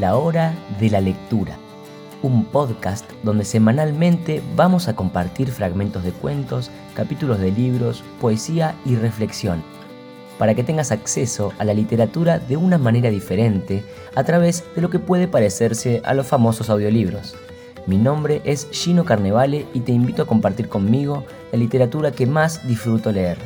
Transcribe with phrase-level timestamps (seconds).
[0.00, 1.58] La Hora de la Lectura,
[2.22, 8.96] un podcast donde semanalmente vamos a compartir fragmentos de cuentos, capítulos de libros, poesía y
[8.96, 9.62] reflexión,
[10.38, 13.84] para que tengas acceso a la literatura de una manera diferente
[14.14, 17.36] a través de lo que puede parecerse a los famosos audiolibros.
[17.86, 22.66] Mi nombre es Gino Carnevale y te invito a compartir conmigo la literatura que más
[22.66, 23.36] disfruto leer.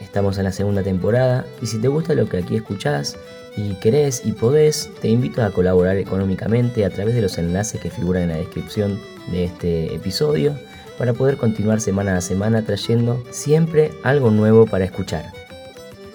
[0.00, 3.18] Estamos en la segunda temporada y si te gusta lo que aquí escuchás
[3.56, 7.90] y querés y podés, te invito a colaborar económicamente a través de los enlaces que
[7.90, 10.58] figuran en la descripción de este episodio
[10.98, 15.32] para poder continuar semana a semana trayendo siempre algo nuevo para escuchar.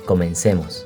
[0.06, 0.86] Comencemos.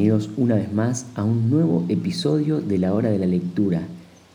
[0.00, 3.82] Bienvenidos una vez más a un nuevo episodio de la hora de la lectura.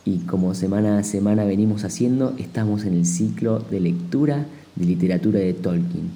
[0.05, 5.39] Y como semana a semana venimos haciendo, estamos en el ciclo de lectura de literatura
[5.39, 6.11] de Tolkien.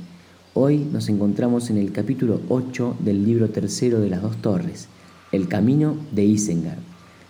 [0.54, 4.88] Hoy nos encontramos en el capítulo 8 del libro tercero de las dos torres,
[5.32, 6.78] El camino de Isengard.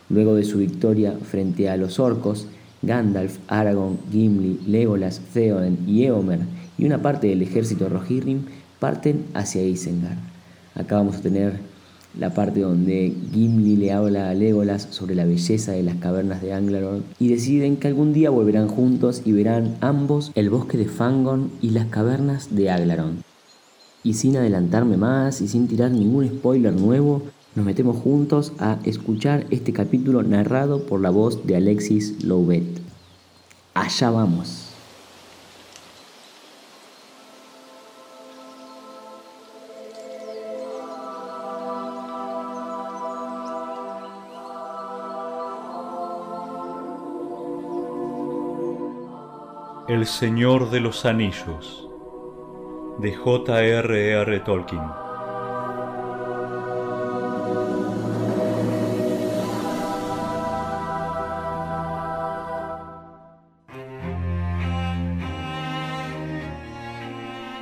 [0.09, 2.47] Luego de su victoria frente a los orcos,
[2.81, 6.41] Gandalf, Aragorn, Gimli, Legolas, Theoden y Eomer
[6.77, 8.41] y una parte del ejército Rohirrim
[8.77, 10.17] parten hacia Isengard.
[10.75, 11.68] Acá vamos a tener
[12.17, 16.53] la parte donde Gimli le habla a Legolas sobre la belleza de las cavernas de
[16.53, 21.51] Anglaron y deciden que algún día volverán juntos y verán ambos el bosque de Fangon
[21.61, 23.23] y las cavernas de Aglaron.
[24.03, 27.23] Y sin adelantarme más y sin tirar ningún spoiler nuevo,
[27.55, 32.63] nos metemos juntos a escuchar este capítulo narrado por la voz de Alexis Louvet.
[33.73, 34.68] Allá vamos.
[49.89, 51.89] El Señor de los Anillos
[52.99, 54.39] de J.R.R.
[54.41, 54.83] Tolkien.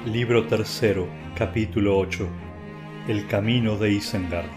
[0.05, 2.27] Libro tercero, capítulo 8.
[3.07, 4.49] El camino de Isengard.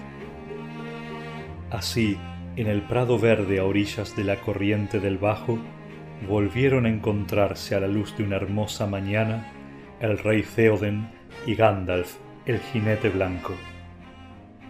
[1.70, 2.18] Así,
[2.56, 5.60] en el prado verde a orillas de la corriente del Bajo,
[6.28, 9.52] volvieron a encontrarse a la luz de una hermosa mañana
[10.00, 11.08] el rey Theoden
[11.46, 12.16] y Gandalf,
[12.46, 13.54] el jinete blanco.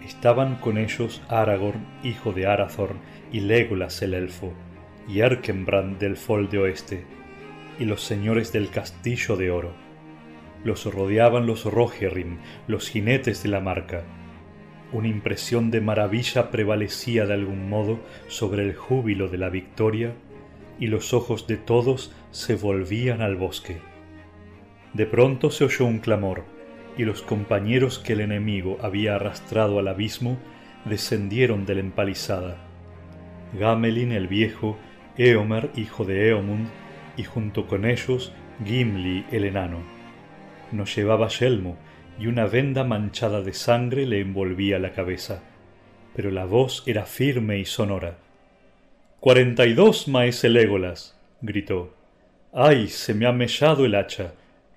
[0.05, 2.99] Estaban con ellos Aragorn, hijo de Arathorn,
[3.33, 4.53] y Legolas el elfo,
[5.09, 7.05] y Erkenbrand del Fol de Oeste,
[7.79, 9.73] y los señores del Castillo de Oro.
[10.65, 14.03] Los rodeaban los Rohirrim, los jinetes de la marca.
[14.93, 20.13] Una impresión de maravilla prevalecía de algún modo sobre el júbilo de la victoria
[20.81, 23.79] y los ojos de todos se volvían al bosque.
[24.95, 26.45] De pronto se oyó un clamor,
[26.97, 30.39] y los compañeros que el enemigo había arrastrado al abismo
[30.87, 32.57] descendieron de la empalizada.
[33.59, 34.79] Gamelin el viejo,
[35.17, 36.69] Eomer hijo de Eomund,
[37.17, 38.33] y junto con ellos
[38.65, 39.79] Gimli el enano.
[40.73, 41.77] No llevaba yelmo,
[42.19, 45.43] y una venda manchada de sangre le envolvía la cabeza,
[46.15, 48.19] pero la voz era firme y sonora.
[49.21, 51.93] Cuarenta y dos, maese Legolas, gritó.
[52.55, 52.89] ¡Ay!
[52.89, 54.33] se me ha mellado el hacha.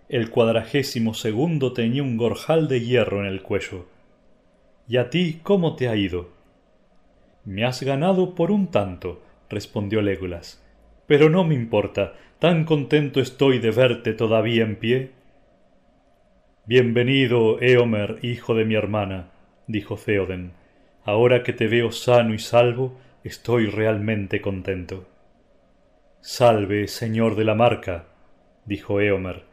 [0.10, 3.86] El cuadragésimo segundo tenía un gorjal de hierro en el cuello.
[4.86, 6.32] ¿Y a ti cómo te ha ido?
[7.46, 10.62] Me has ganado por un tanto, respondió Legolas.
[11.08, 15.12] Pero no me importa, tan contento estoy de verte todavía en pie.
[16.66, 19.30] Bienvenido, Eomer, hijo de mi hermana,
[19.68, 20.52] dijo Theoden.
[21.06, 25.08] Ahora que te veo sano y salvo, Estoy realmente contento.
[26.20, 28.08] Salve, señor de la marca,
[28.66, 29.46] dijo Eomer.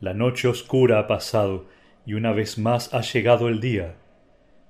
[0.00, 1.66] La noche oscura ha pasado
[2.06, 3.96] y una vez más ha llegado el día.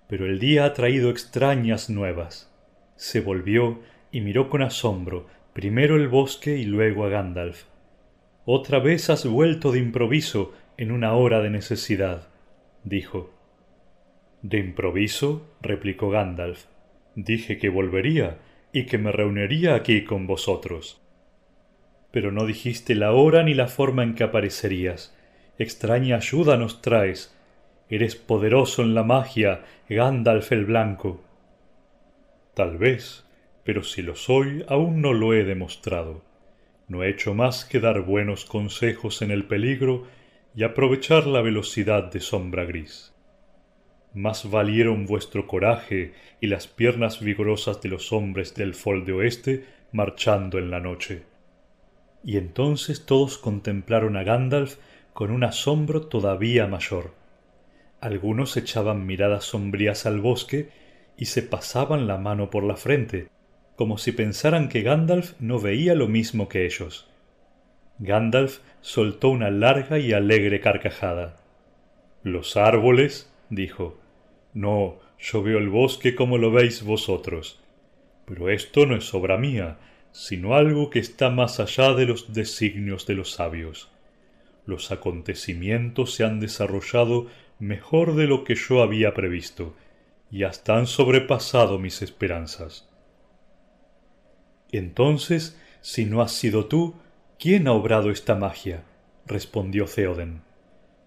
[0.09, 2.53] Pero el día ha traído extrañas nuevas.
[2.97, 3.81] Se volvió
[4.11, 7.67] y miró con asombro primero el bosque y luego a Gandalf.
[8.45, 12.29] Otra vez has vuelto de improviso en una hora de necesidad,
[12.83, 13.31] dijo.
[14.43, 15.55] ¿De improviso?
[15.61, 16.72] replicó Gandalf.
[17.15, 18.39] Dije que volvería
[18.73, 21.01] y que me reuniría aquí con vosotros.
[22.11, 25.17] Pero no dijiste la hora ni la forma en que aparecerías.
[25.59, 27.37] Extraña ayuda nos traes.
[27.91, 31.23] Eres poderoso en la magia, Gandalf el Blanco.
[32.55, 33.27] Tal vez,
[33.65, 36.23] pero si lo soy, aún no lo he demostrado.
[36.89, 40.07] No he hecho más que dar buenos consejos en el peligro
[40.55, 43.12] y aprovechar la velocidad de sombra gris.
[44.15, 49.65] Más valieron vuestro coraje y las piernas vigorosas de los hombres del Fol de Oeste
[49.93, 51.23] marchando en la noche.
[52.25, 54.77] Y entonces todos contemplaron a Gandalf
[55.13, 57.15] con un asombro todavía mayor.
[58.01, 60.71] Algunos echaban miradas sombrías al bosque
[61.17, 63.29] y se pasaban la mano por la frente,
[63.77, 67.09] como si pensaran que Gandalf no veía lo mismo que ellos.
[67.99, 71.37] Gandalf soltó una larga y alegre carcajada.
[72.23, 74.02] Los árboles, dijo.
[74.55, 77.61] No, yo veo el bosque como lo veis vosotros.
[78.27, 79.79] Pero esto no es obra mía,
[80.13, 83.91] sino algo que está más allá de los designios de los sabios.
[84.67, 87.27] Los acontecimientos se han desarrollado
[87.59, 89.75] mejor de lo que yo había previsto,
[90.31, 92.89] y hasta han sobrepasado mis esperanzas.
[94.71, 96.95] Entonces, si no has sido tú,
[97.39, 98.85] ¿quién ha obrado esta magia?
[99.27, 100.43] respondió Theoden.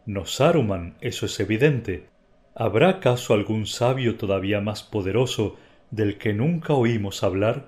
[0.06, 2.08] No Saruman, eso es evidente.
[2.58, 5.58] ¿Habrá acaso algún sabio todavía más poderoso
[5.92, 7.68] del que nunca oímos hablar?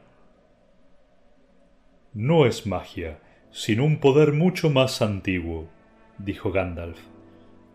[2.14, 3.20] No es magia,
[3.52, 5.68] sino un poder mucho más antiguo,
[6.18, 7.00] dijo Gandalf.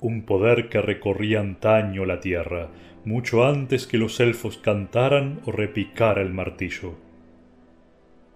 [0.00, 2.70] Un poder que recorría antaño la tierra,
[3.05, 6.94] mucho antes que los elfos cantaran o repicara el martillo.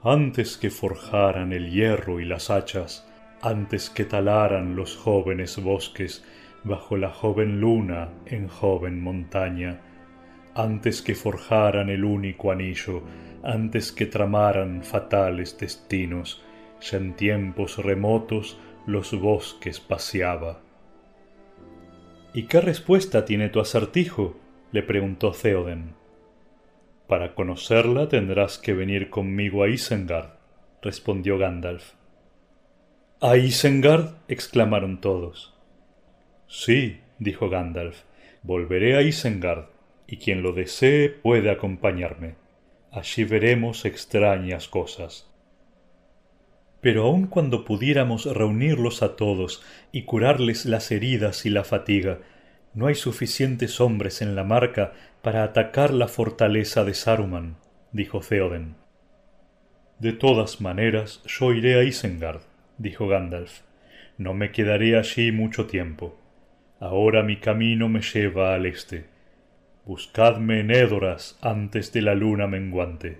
[0.03, 3.09] Antes que forjaran el hierro y las hachas,
[3.41, 6.23] antes que talaran los jóvenes bosques
[6.67, 9.81] bajo la joven luna en joven montaña,
[10.55, 13.03] antes que forjaran el único anillo,
[13.45, 16.43] antes que tramaran fatales destinos,
[16.81, 20.61] ya en tiempos remotos los bosques paseaba.
[22.35, 24.37] ¿Y qué respuesta tiene tu acertijo?
[24.73, 25.95] le preguntó Theoden.
[27.07, 30.31] Para conocerla tendrás que venir conmigo a Isengard,
[30.83, 31.93] respondió Gandalf.
[33.21, 34.17] ¿A Isengard?
[34.29, 35.56] exclamaron todos.
[36.49, 38.03] Sí, dijo Gandalf,
[38.43, 39.67] volveré a Isengard,
[40.07, 42.35] y quien lo desee puede acompañarme.
[42.93, 45.29] Allí veremos extrañas cosas.
[46.81, 52.21] Pero aun cuando pudiéramos reunirlos a todos y curarles las heridas y la fatiga,
[52.75, 54.93] no hay suficientes hombres en la marca
[55.23, 57.57] para atacar la fortaleza de Saruman,
[57.91, 58.77] dijo Theoden.
[59.99, 62.43] De todas maneras, yo iré a Isengard,
[62.79, 63.63] dijo Gandalf.
[64.19, 66.19] No me quedaré allí mucho tiempo.
[66.79, 69.07] Ahora mi camino me lleva al este.
[69.87, 73.19] Buscadme en Édoras antes de la luna menguante.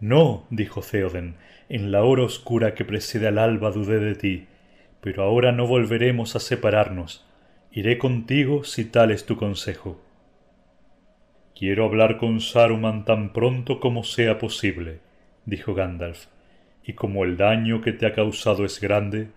[0.00, 1.34] No, dijo Theoden,
[1.68, 4.46] en la hora oscura que precede al alba dudé de ti,
[5.02, 7.26] pero ahora no volveremos a separarnos.
[7.72, 10.00] Iré contigo si tal es tu consejo.
[11.54, 15.00] Quiero hablar con Saruman tan pronto como sea posible,
[15.44, 16.26] dijo Gandalf,
[16.84, 19.28] y como el daño que te ha causado es grande,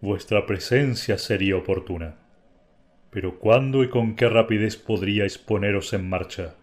[0.00, 2.16] vuestra presencia sería oportuna.
[3.10, 6.56] Pero ¿cuándo y con qué rapidez podríais poneros en marcha?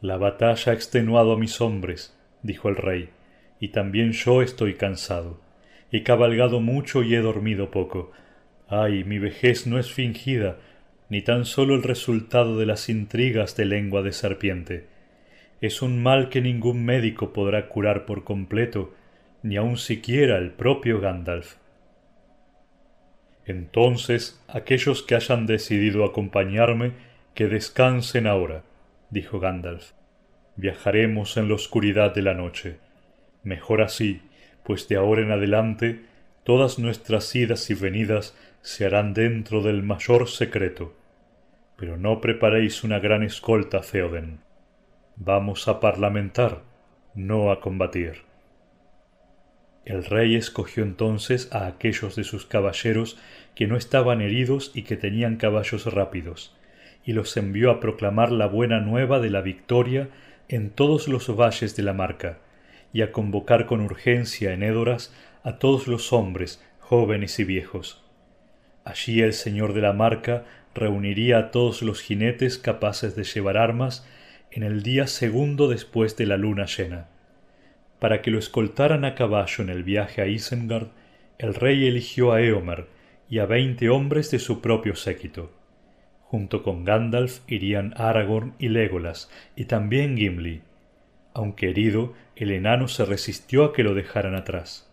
[0.00, 3.08] La batalla ha extenuado a mis hombres, dijo el rey,
[3.60, 5.40] y también yo estoy cansado.
[5.92, 8.12] He cabalgado mucho y he dormido poco.
[8.68, 10.58] Ay, mi vejez no es fingida,
[11.08, 14.86] ni tan solo el resultado de las intrigas de lengua de serpiente.
[15.60, 18.94] Es un mal que ningún médico podrá curar por completo,
[19.42, 21.56] ni aun siquiera el propio Gandalf.
[23.46, 26.92] Entonces aquellos que hayan decidido acompañarme,
[27.34, 28.62] que descansen ahora,
[29.10, 29.92] dijo Gandalf.
[30.56, 32.78] Viajaremos en la oscuridad de la noche.
[33.42, 34.22] Mejor así,
[34.64, 36.04] pues de ahora en adelante
[36.44, 40.94] todas nuestras idas y venidas se harán dentro del mayor secreto
[41.82, 44.38] pero no preparéis una gran escolta, Theoden.
[45.16, 46.62] Vamos a parlamentar,
[47.16, 48.22] no a combatir.
[49.84, 53.18] El rey escogió entonces a aquellos de sus caballeros
[53.54, 56.56] que no estaban heridos y que tenían caballos rápidos,
[57.04, 60.08] y los envió a proclamar la buena nueva de la victoria
[60.48, 62.38] en todos los valles de la marca,
[62.92, 65.12] y a convocar con urgencia en Édoras
[65.42, 68.04] a todos los hombres, jóvenes y viejos.
[68.84, 74.06] Allí el señor de la marca reuniría a todos los jinetes capaces de llevar armas
[74.50, 77.08] en el día segundo después de la luna llena.
[78.02, 80.88] Para que lo escoltaran a caballo en el viaje a Isengard,
[81.38, 82.88] el rey eligió a Eomer
[83.30, 85.52] y a veinte hombres de su propio séquito.
[86.22, 90.62] Junto con Gandalf irían Aragorn y Legolas, y también Gimli.
[91.32, 94.92] Aunque herido, el enano se resistió a que lo dejaran atrás.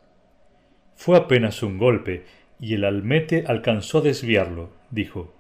[0.94, 2.25] Fue apenas un golpe,
[2.60, 5.34] y el almete alcanzó a desviarlo, dijo.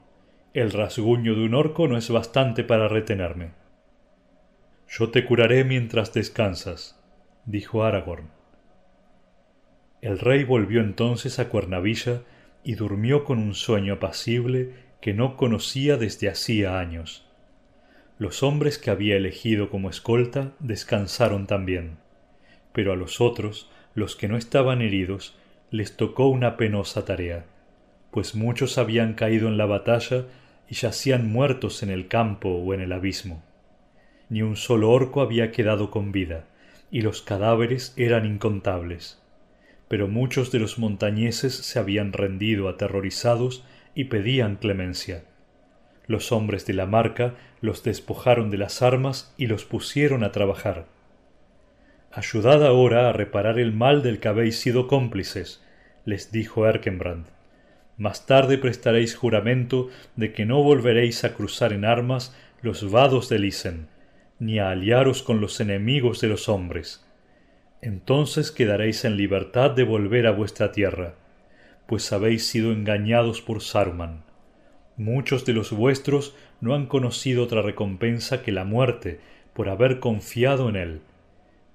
[0.55, 3.51] El rasguño de un orco no es bastante para retenerme.
[4.87, 6.98] Yo te curaré mientras descansas,
[7.49, 8.29] dijo Aragorn.
[10.01, 12.21] El rey volvió entonces a Cuernavilla
[12.63, 17.25] y durmió con un sueño apacible que no conocía desde hacía años.
[18.19, 21.97] Los hombres que había elegido como escolta descansaron también,
[22.71, 25.35] pero a los otros, los que no estaban heridos,
[25.71, 27.45] les tocó una penosa tarea,
[28.11, 30.25] pues muchos habían caído en la batalla
[30.69, 33.43] y yacían muertos en el campo o en el abismo.
[34.29, 36.45] Ni un solo orco había quedado con vida,
[36.91, 39.21] y los cadáveres eran incontables.
[39.87, 43.63] Pero muchos de los montañeses se habían rendido aterrorizados
[43.95, 45.23] y pedían clemencia.
[46.07, 50.85] Los hombres de la marca los despojaron de las armas y los pusieron a trabajar.
[52.11, 55.63] Ayudad ahora a reparar el mal del que habéis sido cómplices,
[56.05, 57.27] les dijo Erkenbrand.
[57.97, 63.45] Más tarde prestaréis juramento de que no volveréis a cruzar en armas los vados de
[63.45, 63.87] Isen,
[64.39, 67.05] ni a aliaros con los enemigos de los hombres.
[67.81, 71.15] Entonces quedaréis en libertad de volver a vuestra tierra,
[71.87, 74.23] pues habéis sido engañados por Saruman.
[74.97, 79.19] Muchos de los vuestros no han conocido otra recompensa que la muerte
[79.53, 81.01] por haber confiado en él.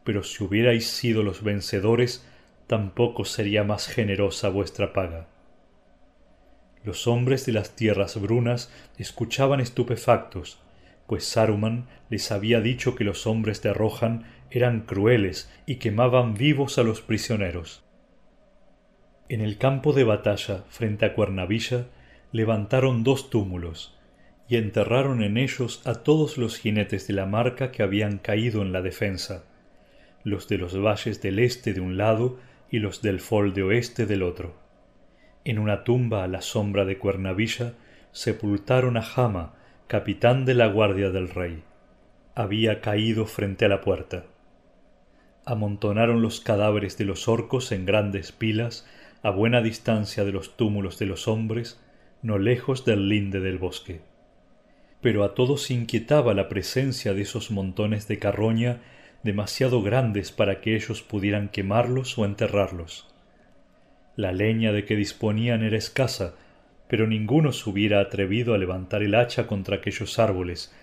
[0.04, 2.26] Pero si hubierais sido los vencedores,
[2.66, 5.26] tampoco sería más generosa vuestra paga.
[6.82, 10.60] Los hombres de las tierras brunas escuchaban estupefactos,
[11.06, 16.78] pues Saruman les había dicho que los hombres de Rohan eran crueles y quemaban vivos
[16.78, 17.84] a los prisioneros.
[19.28, 21.86] En el campo de batalla frente a Cuernavilla
[22.32, 23.98] levantaron dos túmulos
[24.48, 28.72] y enterraron en ellos a todos los jinetes de la marca que habían caído en
[28.72, 29.44] la defensa,
[30.22, 32.38] los de los valles del este de un lado
[32.70, 34.56] y los del fol de oeste del otro.
[35.44, 37.74] En una tumba a la sombra de Cuernavilla
[38.12, 39.54] sepultaron a Jama,
[39.86, 41.62] capitán de la guardia del rey.
[42.34, 44.24] Había caído frente a la puerta.
[45.44, 48.86] Amontonaron los cadáveres de los orcos en grandes pilas
[49.22, 51.78] a buena distancia de los túmulos de los hombres,
[52.22, 54.00] no lejos del linde del bosque.
[55.02, 58.80] Pero a todos inquietaba la presencia de esos montones de carroña
[59.22, 63.14] demasiado grandes para que ellos pudieran quemarlos o enterrarlos.
[64.16, 66.36] La leña de que disponían era escasa,
[66.88, 70.74] pero ninguno se hubiera atrevido a levantar el hacha contra aquellos árboles,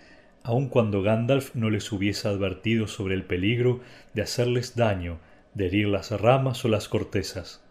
[0.43, 3.81] aun cuando Gandalf no les hubiese advertido sobre el peligro
[4.13, 5.19] de hacerles daño,
[5.53, 7.63] de herir las ramas o las cortezas.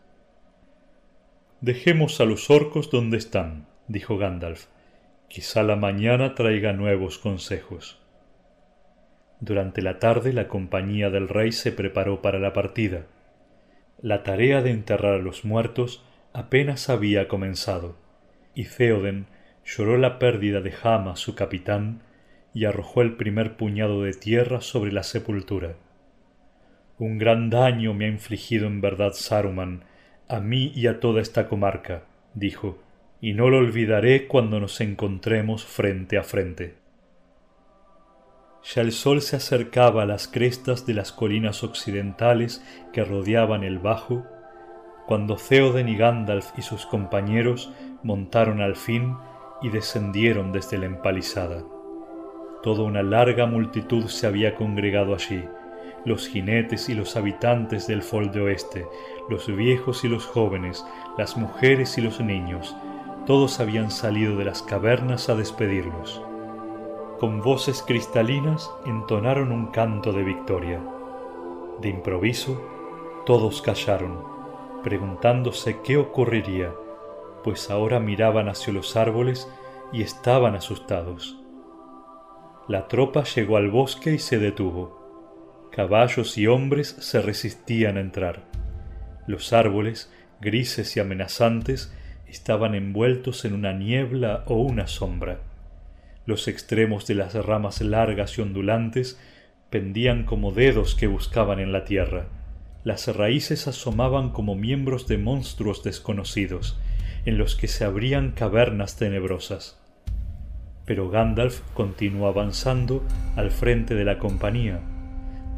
[1.60, 4.66] Dejemos a los orcos donde están, dijo Gandalf.
[5.28, 7.98] Quizá la mañana traiga nuevos consejos.
[9.40, 13.06] Durante la tarde la compañía del rey se preparó para la partida.
[14.00, 17.96] La tarea de enterrar a los muertos apenas había comenzado,
[18.54, 19.26] y Theoden
[19.64, 22.02] lloró la pérdida de Hama, su capitán,
[22.52, 25.76] y arrojó el primer puñado de tierra sobre la sepultura.
[26.98, 29.84] Un gran daño me ha infligido en verdad Saruman,
[30.28, 32.04] a mí y a toda esta comarca,
[32.34, 32.82] dijo,
[33.20, 36.74] y no lo olvidaré cuando nos encontremos frente a frente.
[38.62, 43.78] Ya el sol se acercaba a las crestas de las colinas occidentales que rodeaban el
[43.78, 44.26] bajo,
[45.06, 49.16] cuando Theoden y Gandalf y sus compañeros montaron al fin
[49.62, 51.62] y descendieron desde la empalizada.
[52.62, 55.44] Toda una larga multitud se había congregado allí,
[56.04, 58.86] los jinetes y los habitantes del Folde Oeste,
[59.28, 60.84] los viejos y los jóvenes,
[61.18, 62.74] las mujeres y los niños,
[63.26, 66.22] todos habían salido de las cavernas a despedirlos
[67.20, 70.80] con voces cristalinas entonaron un canto de victoria.
[71.82, 72.58] De improviso,
[73.26, 74.24] todos callaron,
[74.82, 76.72] preguntándose qué ocurriría,
[77.42, 79.48] pues ahora miraban hacia los árboles
[79.92, 81.36] y estaban asustados.
[82.68, 85.68] La tropa llegó al bosque y se detuvo.
[85.72, 88.44] Caballos y hombres se resistían a entrar.
[89.26, 91.92] Los árboles, grises y amenazantes,
[92.28, 95.40] estaban envueltos en una niebla o una sombra.
[96.26, 99.18] Los extremos de las ramas largas y ondulantes
[99.70, 102.26] pendían como dedos que buscaban en la tierra.
[102.84, 106.78] Las raíces asomaban como miembros de monstruos desconocidos,
[107.24, 109.78] en los que se abrían cavernas tenebrosas.
[110.84, 113.04] Pero Gandalf continuó avanzando
[113.36, 114.80] al frente de la compañía,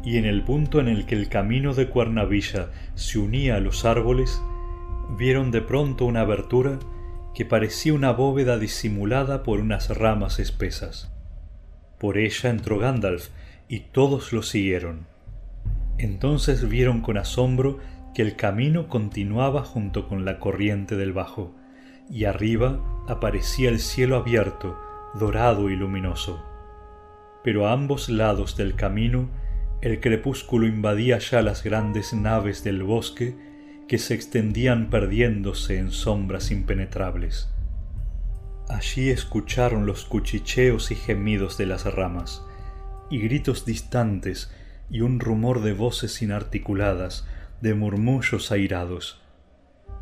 [0.03, 3.85] y en el punto en el que el camino de Cuernavilla se unía a los
[3.85, 4.41] árboles,
[5.17, 6.79] vieron de pronto una abertura
[7.33, 11.11] que parecía una bóveda disimulada por unas ramas espesas.
[11.99, 13.29] Por ella entró Gandalf
[13.67, 15.07] y todos lo siguieron.
[15.97, 17.79] Entonces vieron con asombro
[18.13, 21.55] que el camino continuaba junto con la corriente del bajo,
[22.09, 24.77] y arriba aparecía el cielo abierto,
[25.15, 26.43] dorado y luminoso.
[27.43, 29.29] Pero a ambos lados del camino
[29.81, 33.35] el crepúsculo invadía ya las grandes naves del bosque
[33.87, 37.49] que se extendían perdiéndose en sombras impenetrables.
[38.69, 42.45] Allí escucharon los cuchicheos y gemidos de las ramas,
[43.09, 44.51] y gritos distantes
[44.89, 47.27] y un rumor de voces inarticuladas,
[47.63, 49.21] de murmullos airados.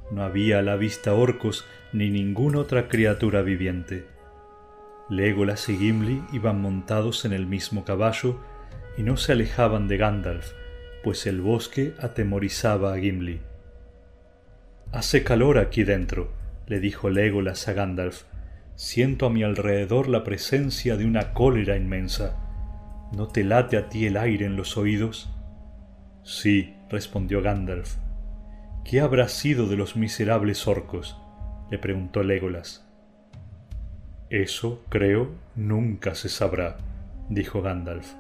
[0.10, 1.64] No había a la vista orcos
[1.94, 4.08] ni ninguna otra criatura viviente.
[5.12, 8.40] Legolas y Gimli iban montados en el mismo caballo
[8.98, 10.54] y no se alejaban de Gandalf,
[11.04, 13.42] pues el bosque atemorizaba a Gimli.
[14.92, 16.32] Hace calor aquí dentro,
[16.66, 18.24] le dijo Legolas a Gandalf.
[18.74, 22.40] Siento a mi alrededor la presencia de una cólera inmensa.
[23.16, 25.30] ¿No te late a ti el aire en los oídos?
[26.24, 27.96] Sí, respondió Gandalf.
[28.86, 31.18] ¿Qué habrá sido de los miserables orcos?
[31.72, 32.88] le preguntó Legolas.
[34.30, 36.78] Eso, creo, nunca se sabrá,
[37.30, 38.14] dijo Gandalf.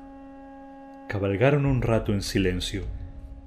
[1.10, 2.84] Cabalgaron un rato en silencio,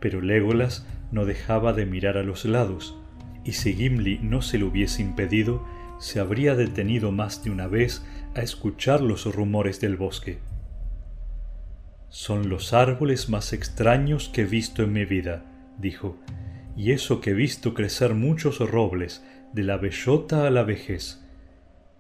[0.00, 2.96] pero Legolas no dejaba de mirar a los lados,
[3.44, 5.66] y si Gimli no se lo hubiese impedido,
[5.99, 10.38] se habría detenido más de una vez a escuchar los rumores del bosque.
[12.14, 15.42] Son los árboles más extraños que he visto en mi vida,
[15.80, 16.16] dijo,
[16.76, 21.25] y eso que he visto crecer muchos robles, de la bellota a la vejez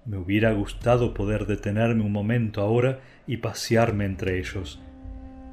[0.04, 4.80] me hubiera gustado poder detenerme un momento ahora y pasearme entre ellos.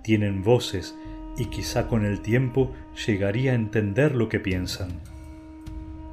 [0.03, 0.96] Tienen voces
[1.39, 2.72] y quizá con el tiempo
[3.08, 4.89] llegaría a entender lo que piensan.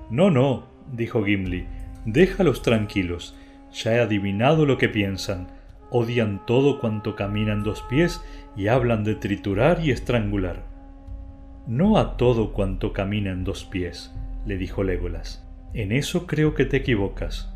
[0.09, 1.67] No, no, dijo Gimli,
[2.07, 3.37] déjalos tranquilos.
[3.75, 5.58] Ya he adivinado lo que piensan.
[5.91, 8.23] Odian todo cuanto camina en dos pies
[8.57, 10.65] y hablan de triturar y estrangular.
[11.67, 14.15] No a todo cuanto camina en dos pies,
[14.47, 15.47] le dijo Legolas.
[15.75, 17.53] En eso creo que te equivocas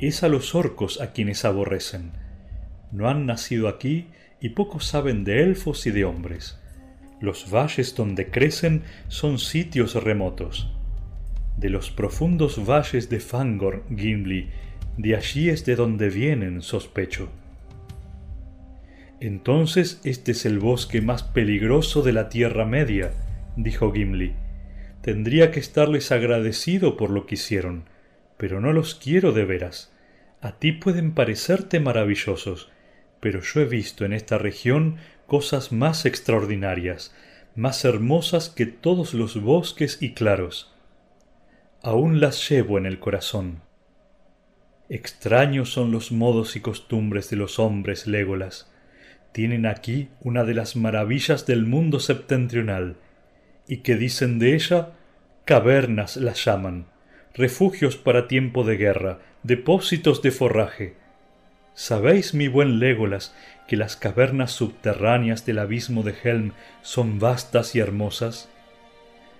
[0.00, 2.12] es a los orcos a quienes aborrecen.
[2.90, 4.06] No han nacido aquí
[4.40, 6.58] y poco saben de elfos y de hombres.
[7.20, 10.72] Los valles donde crecen son sitios remotos.
[11.58, 14.48] De los profundos valles de Fangor, Gimli,
[14.96, 17.28] de allí es de donde vienen, sospecho.
[19.20, 23.12] Entonces este es el bosque más peligroso de la Tierra Media,
[23.56, 24.34] dijo Gimli.
[25.02, 27.84] Tendría que estarles agradecido por lo que hicieron,
[28.38, 29.92] pero no los quiero de veras.
[30.40, 32.70] A ti pueden parecerte maravillosos,
[33.20, 37.14] pero yo he visto en esta región cosas más extraordinarias,
[37.54, 40.74] más hermosas que todos los bosques y claros.
[41.82, 43.60] Aún las llevo en el corazón.
[44.88, 48.70] Extraños son los modos y costumbres de los hombres Légolas.
[49.32, 52.96] Tienen aquí una de las maravillas del mundo septentrional,
[53.68, 54.90] y que dicen de ella
[55.44, 56.86] cavernas las llaman
[57.34, 60.96] refugios para tiempo de guerra, depósitos de forraje.
[61.74, 63.34] ¿Sabéis, mi buen Légolas,
[63.68, 68.48] que las cavernas subterráneas del abismo de Helm son vastas y hermosas?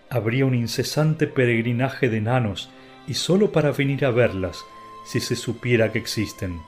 [0.08, 2.70] Habría un incesante peregrinaje de enanos,
[3.06, 4.58] y sólo para venir a verlas,
[5.04, 6.60] si se supiera que existen.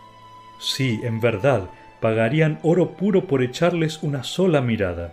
[0.61, 1.71] Sí, en verdad,
[2.03, 5.12] pagarían oro puro por echarles una sola mirada.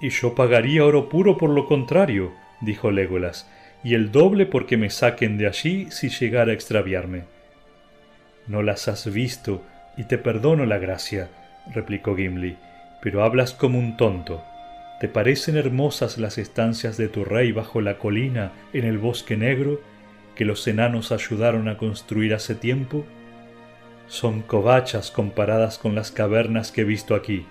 [0.00, 3.48] Y yo pagaría oro puro por lo contrario, dijo Légolas,
[3.84, 7.22] y el doble porque me saquen de allí si llegara a extraviarme.
[8.48, 9.62] No las has visto
[9.96, 11.28] y te perdono la gracia,
[11.72, 12.56] replicó Gimli,
[13.00, 14.42] pero hablas como un tonto.
[14.98, 19.80] ¿Te parecen hermosas las estancias de tu rey bajo la colina en el bosque negro
[20.34, 23.06] que los enanos ayudaron a construir hace tiempo?
[24.06, 27.46] Son covachas comparadas con las cavernas que he visto aquí,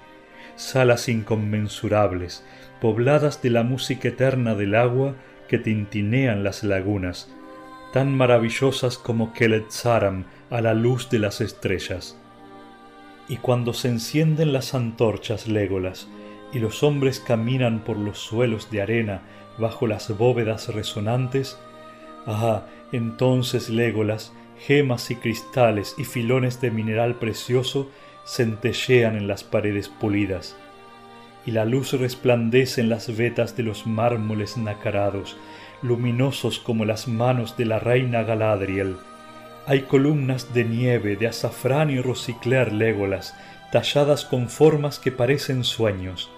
[0.56, 2.46] salas inconmensurables,
[2.80, 5.16] pobladas de la música eterna del agua
[5.48, 7.30] que tintinean las lagunas,
[7.94, 12.18] tan maravillosas como Keletzaram a la luz de las estrellas.
[13.28, 16.08] Y cuando se encienden las antorchas Légolas
[16.52, 19.22] y los hombres caminan por los suelos de arena
[19.58, 21.58] bajo las bóvedas resonantes,
[22.28, 27.90] ah, entonces Légolas, gemas y cristales y filones de mineral precioso
[28.26, 30.56] centellean en las paredes pulidas
[31.46, 35.36] y la luz resplandece en las vetas de los mármoles nacarados,
[35.82, 38.96] luminosos como las manos de la reina Galadriel.
[39.66, 43.36] Hay columnas de nieve de azafrán y rosicler Légolas,
[43.72, 46.30] talladas con formas que parecen sueños.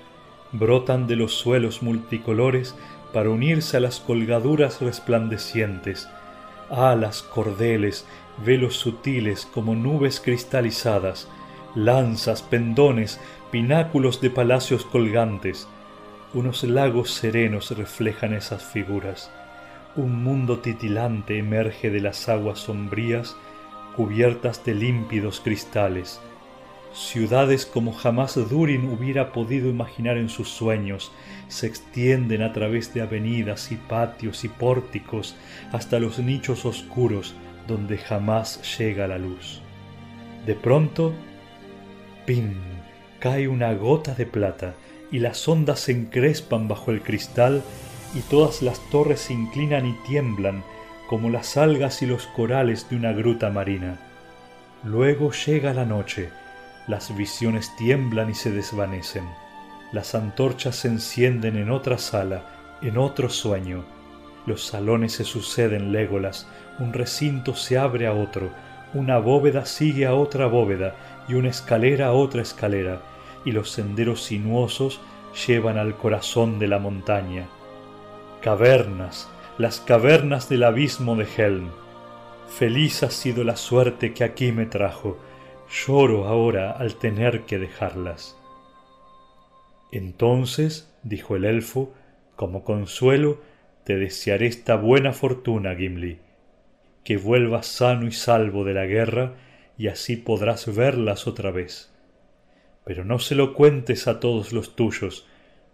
[0.51, 2.75] Brotan de los suelos multicolores
[3.13, 6.07] para unirse a las colgaduras resplandecientes.
[6.69, 8.05] Alas, cordeles,
[8.43, 11.27] velos sutiles como nubes cristalizadas,
[11.75, 13.19] lanzas, pendones,
[13.51, 15.67] pináculos de palacios colgantes,
[16.33, 19.31] unos lagos serenos reflejan esas figuras.
[19.95, 23.37] Un mundo titilante emerge de las aguas sombrías
[23.95, 26.19] cubiertas de límpidos cristales.
[26.93, 31.13] Ciudades como jamás Durin hubiera podido imaginar en sus sueños
[31.47, 35.35] se extienden a través de avenidas y patios y pórticos
[35.71, 37.35] hasta los nichos oscuros
[37.67, 39.61] donde jamás llega la luz.
[40.45, 41.13] De pronto,
[42.25, 42.53] ¡pim!
[43.19, 44.75] cae una gota de plata
[45.11, 47.63] y las ondas se encrespan bajo el cristal
[48.13, 50.63] y todas las torres se inclinan y tiemblan
[51.07, 53.99] como las algas y los corales de una gruta marina.
[54.83, 56.29] Luego llega la noche,
[56.87, 59.25] las visiones tiemblan y se desvanecen.
[59.91, 63.85] Las antorchas se encienden en otra sala, en otro sueño.
[64.45, 66.47] Los salones se suceden légolas,
[66.79, 68.51] un recinto se abre a otro,
[68.93, 70.95] una bóveda sigue a otra bóveda
[71.27, 73.01] y una escalera a otra escalera,
[73.43, 74.99] y los senderos sinuosos
[75.47, 77.47] llevan al corazón de la montaña.
[78.41, 81.69] Cavernas, las cavernas del abismo de Helm.
[82.47, 85.17] Feliz ha sido la suerte que aquí me trajo,
[85.69, 88.37] lloro ahora al tener que dejarlas.
[89.95, 91.93] Entonces, dijo el elfo,
[92.35, 93.41] como consuelo,
[93.85, 96.19] te desearé esta buena fortuna, Gimli,
[97.05, 99.35] que vuelvas sano y salvo de la guerra,
[99.77, 101.93] y así podrás verlas otra vez.
[102.83, 105.29] Pero no se lo cuentes a todos los tuyos,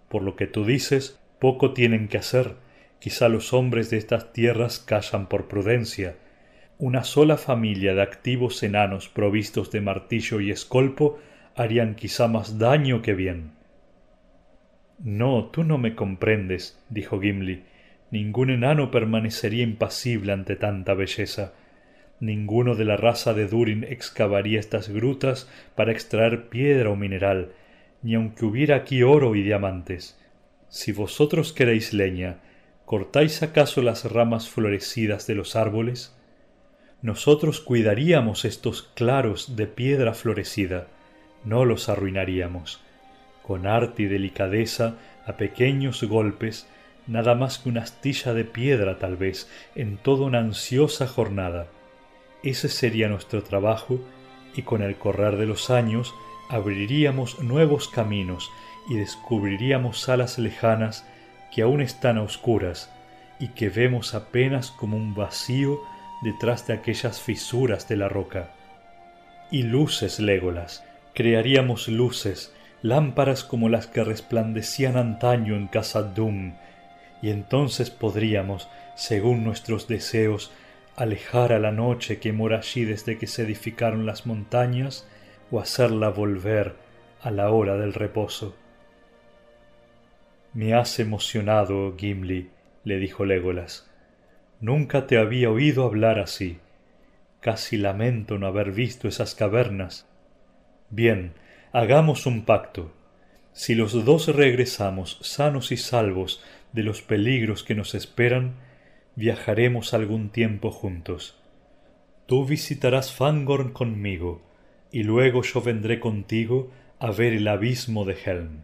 [0.08, 2.58] por lo que tú dices, poco tienen que hacer,
[3.00, 6.16] quizá los hombres de estas tierras callan por prudencia,
[6.78, 11.18] una sola familia de activos enanos provistos de martillo y escolpo
[11.56, 13.60] harían quizá más daño que bien.
[15.04, 17.64] No, tú no me comprendes, dijo Gimli.
[18.12, 21.54] Ningún enano permanecería impasible ante tanta belleza.
[22.20, 27.54] Ninguno de la raza de Durin excavaría estas grutas para extraer piedra o mineral,
[28.04, 30.20] ni aunque hubiera aquí oro y diamantes.
[30.70, 32.38] Si vosotros queréis leña,
[32.86, 36.16] ¿cortáis acaso las ramas florecidas de los árboles?
[37.02, 40.88] nosotros cuidaríamos estos claros de piedra florecida,
[41.44, 42.82] no los arruinaríamos.
[43.52, 46.70] Con arte y delicadeza, a pequeños golpes,
[47.06, 51.68] nada más que una astilla de piedra tal vez, en toda una ansiosa jornada.
[52.44, 54.00] Ese sería nuestro trabajo
[54.56, 56.16] y con el correr de los años
[56.50, 58.50] abriríamos nuevos caminos
[58.90, 61.06] y descubriríamos salas lejanas
[61.54, 62.90] que aún están a oscuras
[63.38, 65.78] y que vemos apenas como un vacío
[66.22, 68.52] detrás de aquellas fisuras de la roca.
[69.52, 76.54] Y luces, Légolas, crearíamos luces, lámparas como las que resplandecían antaño en casa Dum,
[77.22, 80.52] y entonces podríamos, según nuestros deseos,
[80.96, 85.08] alejar a la noche que mora allí desde que se edificaron las montañas,
[85.52, 86.76] o hacerla volver
[87.22, 88.56] a la hora del reposo.
[90.54, 92.50] Me has emocionado, Gimli,
[92.84, 93.90] le dijo Légolas.
[94.60, 96.60] Nunca te había oído hablar así.
[97.40, 100.08] Casi lamento no haber visto esas cavernas.
[100.90, 101.34] Bien,
[101.74, 102.92] hagamos un pacto.
[103.54, 108.56] Si los dos regresamos sanos y salvos de los peligros que nos esperan,
[109.16, 111.38] viajaremos algún tiempo juntos.
[112.26, 114.42] Tú visitarás Fangorn conmigo,
[114.92, 118.64] y luego yo vendré contigo a ver el abismo de Helm.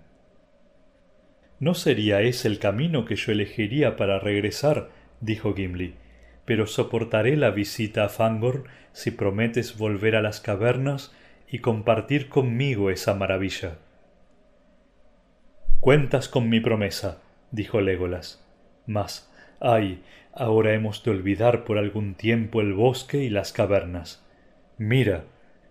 [1.59, 4.89] ¿No sería ese el camino que yo elegiría para regresar
[5.21, 5.95] dijo Gimli,
[6.45, 11.11] pero soportaré la visita a Fangorn si prometes volver a las cavernas
[11.49, 13.77] y compartir conmigo esa maravilla.
[15.79, 18.43] Cuentas con mi promesa, dijo Légolas.
[18.85, 24.25] Mas, ay, ahora hemos de olvidar por algún tiempo el bosque y las cavernas.
[24.77, 25.23] Mira,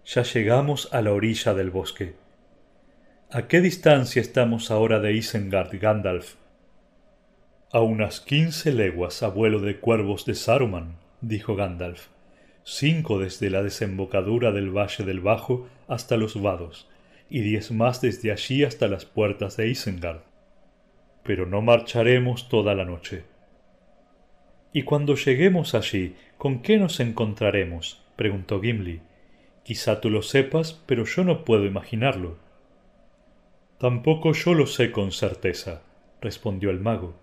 [0.05, 2.15] ya llegamos a la orilla del bosque.
[3.31, 6.37] ¿A qué distancia estamos ahora de Isengard, Gandalf?
[7.73, 12.07] A unas quince leguas a vuelo de cuervos de Saruman, dijo Gandalf,
[12.69, 16.89] cinco desde la desembocadura del valle del Bajo hasta los vados,
[17.31, 20.23] y diez más desde allí hasta las puertas de Isengard.
[21.23, 23.25] Pero no marcharemos toda la noche.
[24.73, 28.03] Y cuando lleguemos allí, ¿con qué nos encontraremos?
[28.17, 29.01] preguntó Gimli.
[29.63, 32.37] Quizá tú lo sepas, pero yo no puedo imaginarlo.
[33.79, 35.83] Tampoco yo lo sé con certeza,
[36.21, 37.15] respondió el mago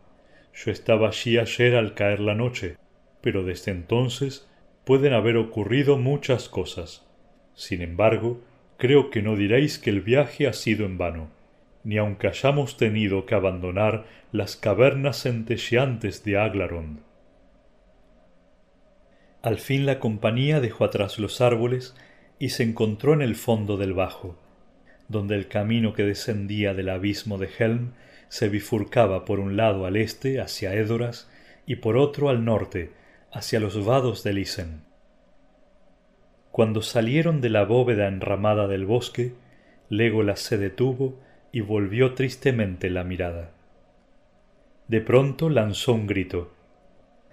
[0.53, 2.77] yo estaba allí ayer al caer la noche,
[3.21, 4.47] pero desde entonces
[4.83, 7.05] pueden haber ocurrido muchas cosas.
[7.55, 8.41] Sin embargo,
[8.77, 11.29] creo que no diréis que el viaje ha sido en vano,
[11.83, 16.99] ni aunque hayamos tenido que abandonar las cavernas centelleantes de Aglarond.
[19.41, 21.95] Al fin la compañía dejó atrás los árboles
[22.39, 24.37] y se encontró en el fondo del bajo,
[25.09, 27.93] donde el camino que descendía del abismo de Helm
[28.29, 31.29] se bifurcaba por un lado al este hacia Édoras
[31.67, 32.91] y por otro al norte
[33.33, 34.81] hacia los vados de Isen.
[36.51, 39.33] Cuando salieron de la bóveda enramada del bosque,
[39.89, 41.19] Legolas se detuvo
[41.51, 43.51] y volvió tristemente la mirada.
[44.87, 46.53] De pronto lanzó un grito.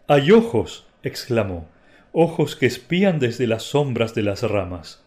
[0.08, 0.86] ¡Hay ojos!
[1.02, 1.68] exclamó.
[2.12, 5.04] Ojos que espían desde las sombras de las ramas.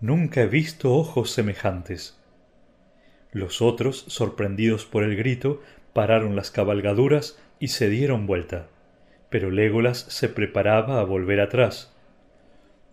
[0.00, 2.20] Nunca he visto ojos semejantes.
[3.32, 5.62] Los otros, sorprendidos por el grito,
[5.94, 8.68] pararon las cabalgaduras y se dieron vuelta.
[9.34, 11.92] Pero Legolas se preparaba a volver atrás.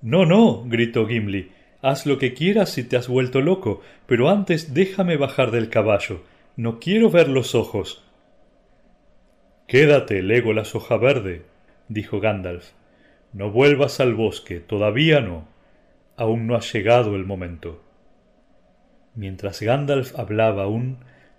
[0.01, 1.51] No, no, gritó Gimli,
[1.83, 6.23] haz lo que quieras si te has vuelto loco, pero antes déjame bajar del caballo.
[6.55, 8.03] No quiero ver los ojos.
[9.67, 11.43] Quédate, Legolas hoja verde,
[11.89, 12.71] dijo Gandalf.
[13.33, 15.47] No vuelvas al bosque, todavía no.
[16.17, 17.83] Aún no ha llegado el momento.
[19.13, 20.97] Mientras Gandalf hablaba aún,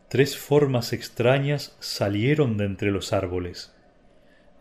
[0.09, 3.75] tres formas extrañas salieron de entre los árboles.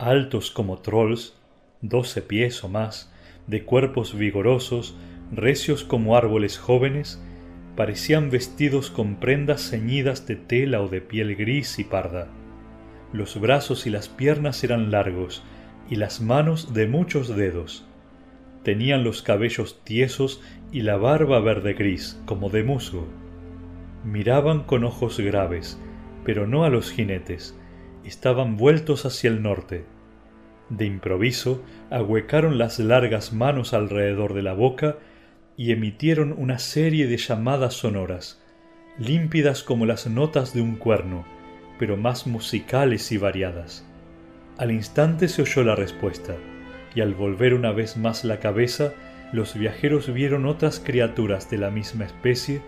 [0.02, 1.36] Altos como trolls,
[1.82, 3.14] doce pies o más,
[3.46, 4.96] de cuerpos vigorosos,
[5.32, 7.24] recios como árboles jóvenes,
[7.76, 12.30] parecían vestidos con prendas ceñidas de tela o de piel gris y parda.
[13.14, 15.44] Los brazos y las piernas eran largos,
[15.88, 17.86] y las manos de muchos dedos.
[18.64, 23.08] Tenían los cabellos tiesos y la barba verde gris, como de musgo.
[24.04, 25.80] Miraban con ojos graves,
[26.26, 27.56] pero no a los jinetes,
[28.04, 29.91] estaban vueltos hacia el norte.
[30.72, 34.98] De improviso ahuecaron las largas manos alrededor de la boca
[35.58, 38.42] y emitieron una serie de llamadas sonoras,
[38.98, 41.26] límpidas como las notas de un cuerno,
[41.78, 43.86] pero más musicales y variadas.
[44.58, 46.38] Al instante se oyó la respuesta,
[46.96, 48.94] y al volver una vez más la cabeza,
[49.34, 52.62] los viajeros vieron otras criaturas de la misma especie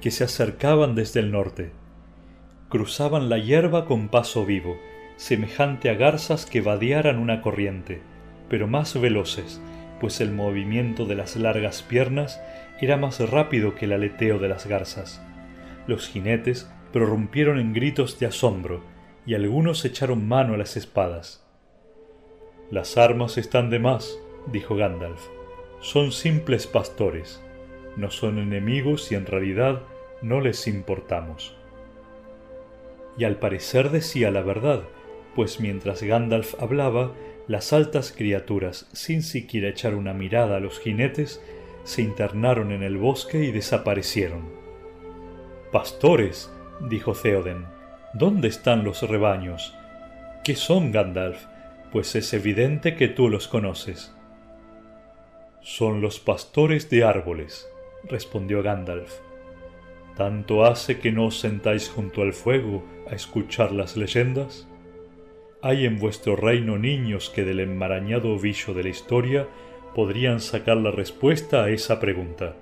[0.00, 1.72] que se acercaban desde el norte.
[2.68, 4.78] Cruzaban la hierba con paso vivo,
[5.18, 8.00] semejante a garzas que vadearan una corriente,
[8.48, 9.60] pero más veloces,
[10.00, 12.40] pues el movimiento de las largas piernas
[12.80, 15.20] era más rápido que el aleteo de las garzas.
[15.88, 18.84] Los jinetes prorrumpieron en gritos de asombro,
[19.26, 21.44] y algunos echaron mano a las espadas.
[22.70, 25.20] Las armas están de más, dijo Gandalf.
[25.80, 27.42] Son simples pastores.
[27.96, 29.82] No son enemigos y en realidad
[30.22, 31.56] no les importamos.
[33.18, 34.82] Y al parecer decía la verdad,
[35.38, 37.12] pues mientras Gandalf hablaba,
[37.46, 41.40] las altas criaturas, sin siquiera echar una mirada a los jinetes,
[41.84, 44.50] se internaron en el bosque y desaparecieron.
[45.70, 47.66] Pastores, dijo Theoden,
[48.14, 49.76] ¿dónde están los rebaños?
[50.42, 51.44] ¿Qué son, Gandalf?
[51.92, 54.12] Pues es evidente que tú los conoces.
[55.60, 57.68] Son los pastores de árboles,
[58.08, 59.12] respondió Gandalf.
[60.16, 64.67] ¿Tanto hace que no os sentáis junto al fuego a escuchar las leyendas?
[65.60, 69.48] Hay en vuestro reino niños que del enmarañado ovillo de la historia
[69.92, 72.54] podrían sacar la respuesta a esa pregunta.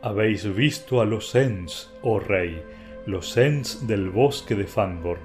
[0.00, 2.62] Habéis visto a los Ents, oh rey,
[3.04, 5.20] los Ents del bosque de Fangorn,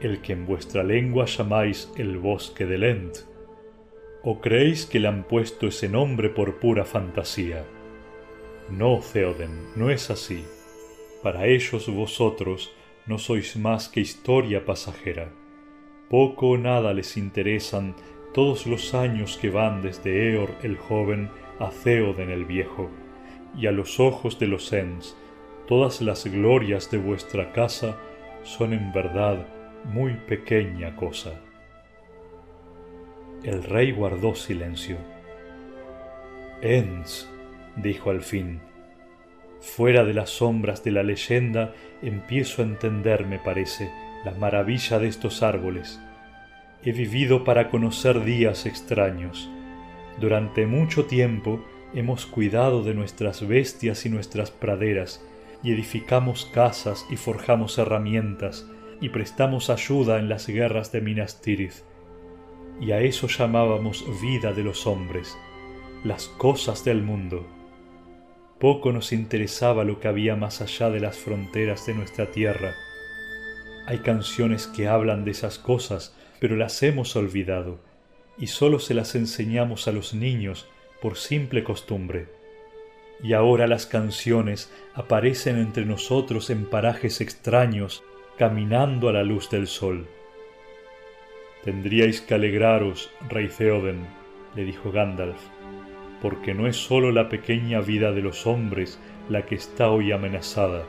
[0.00, 3.18] el que en vuestra lengua llamáis el bosque de Lent.
[4.24, 7.64] ¿O creéis que le han puesto ese nombre por pura fantasía?
[8.68, 10.44] No, Theoden, no es así.
[11.22, 12.74] Para ellos vosotros
[13.06, 15.30] no sois más que historia pasajera
[16.08, 17.94] poco o nada les interesan
[18.32, 22.90] todos los años que van desde Eor el joven a Theoden el viejo,
[23.56, 25.16] y a los ojos de los Ents
[25.66, 27.98] todas las glorias de vuestra casa
[28.42, 29.46] son en verdad
[29.84, 31.32] muy pequeña cosa.
[33.42, 34.96] El rey guardó silencio.
[36.60, 37.28] Ents,
[37.76, 38.60] dijo al fin,
[39.60, 43.90] fuera de las sombras de la leyenda empiezo a entender, me parece,
[44.24, 46.00] la maravilla de estos árboles.
[46.82, 49.50] He vivido para conocer días extraños.
[50.20, 55.24] Durante mucho tiempo hemos cuidado de nuestras bestias y nuestras praderas,
[55.62, 58.66] y edificamos casas y forjamos herramientas,
[59.00, 61.84] y prestamos ayuda en las guerras de Minas Tirith.
[62.80, 65.36] Y a eso llamábamos vida de los hombres,
[66.04, 67.46] las cosas del mundo.
[68.60, 72.74] Poco nos interesaba lo que había más allá de las fronteras de nuestra tierra,
[73.88, 77.80] hay canciones que hablan de esas cosas, pero las hemos olvidado,
[78.36, 80.68] y sólo se las enseñamos a los niños
[81.00, 82.26] por simple costumbre.
[83.22, 88.04] Y ahora las canciones aparecen entre nosotros en parajes extraños,
[88.36, 90.06] caminando a la luz del sol.
[91.64, 94.06] Tendríais que alegraros, rey Theoden,
[94.54, 95.40] le dijo Gandalf,
[96.20, 100.84] porque no es sólo la pequeña vida de los hombres la que está hoy amenazada,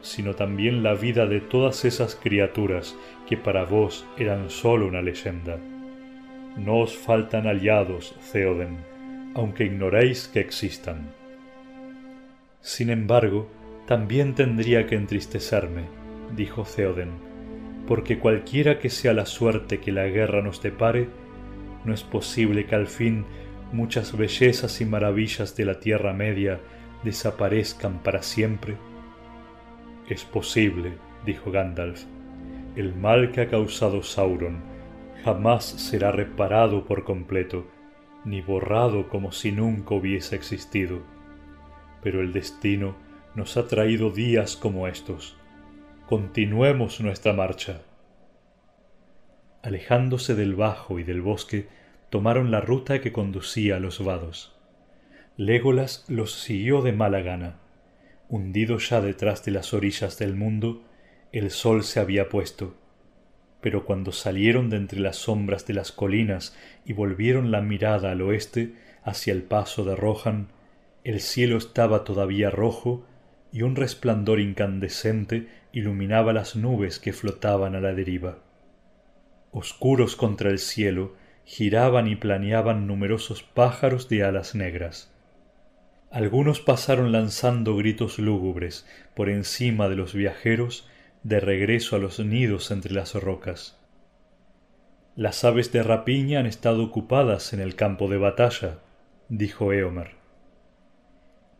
[0.00, 5.58] sino también la vida de todas esas criaturas que para vos eran sólo una leyenda.
[6.56, 8.78] No os faltan aliados, Theoden,
[9.34, 11.12] aunque ignoréis que existan.
[12.60, 13.48] Sin embargo,
[13.86, 15.84] También tendría que entristecerme,
[16.36, 17.08] dijo Theoden,
[17.86, 21.08] porque cualquiera que sea la suerte que la guerra nos depare,
[21.86, 23.24] no es posible que al fin
[23.72, 26.60] muchas bellezas y maravillas de la Tierra Media
[27.02, 28.76] desaparezcan para siempre.
[30.08, 30.94] Es posible,
[31.26, 32.04] dijo Gandalf.
[32.76, 34.62] El mal que ha causado Sauron
[35.22, 37.66] jamás será reparado por completo,
[38.24, 41.00] ni borrado como si nunca hubiese existido.
[42.02, 42.96] Pero el destino
[43.34, 45.36] nos ha traído días como estos.
[46.06, 47.82] Continuemos nuestra marcha.
[49.62, 51.68] Alejándose del bajo y del bosque,
[52.08, 54.56] tomaron la ruta que conducía a los vados.
[55.36, 57.56] Légolas los siguió de mala gana.
[58.28, 60.84] Hundido ya detrás de las orillas del mundo,
[61.32, 62.74] el sol se había puesto.
[63.60, 68.20] Pero cuando salieron de entre las sombras de las colinas y volvieron la mirada al
[68.20, 70.48] oeste, hacia el paso de Rohan,
[71.04, 73.06] el cielo estaba todavía rojo
[73.50, 78.38] y un resplandor incandescente iluminaba las nubes que flotaban a la deriva.
[79.52, 81.14] Oscuros contra el cielo,
[81.44, 85.10] giraban y planeaban numerosos pájaros de alas negras.
[86.10, 90.88] Algunos pasaron lanzando gritos lúgubres por encima de los viajeros
[91.22, 93.78] de regreso a los nidos entre las rocas.
[95.16, 98.78] Las aves de rapiña han estado ocupadas en el campo de batalla,
[99.28, 100.12] dijo Eomer.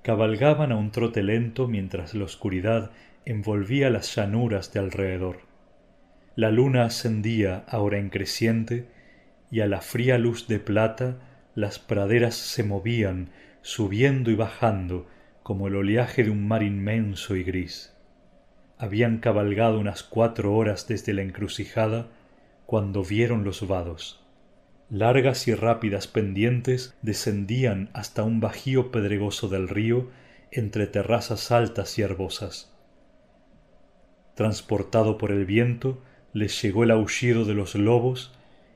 [0.03, 2.93] Cabalgaban a un trote lento mientras la oscuridad
[3.27, 5.41] envolvía las llanuras de alrededor.
[6.37, 8.87] La luna ascendía ahora en creciente
[9.51, 11.17] y a la fría luz de plata
[11.55, 13.31] las praderas se movían,
[13.63, 15.07] subiendo y bajando,
[15.43, 17.95] como el oleaje de un mar inmenso y gris.
[18.77, 22.09] Habían cabalgado unas cuatro horas desde la encrucijada
[22.67, 24.23] cuando vieron los vados.
[24.91, 30.11] Largas y rápidas pendientes descendían hasta un bajío pedregoso del río
[30.51, 32.73] entre terrazas altas y herbosas.
[34.35, 38.33] Transportado por el viento, les llegó el aullido de los lobos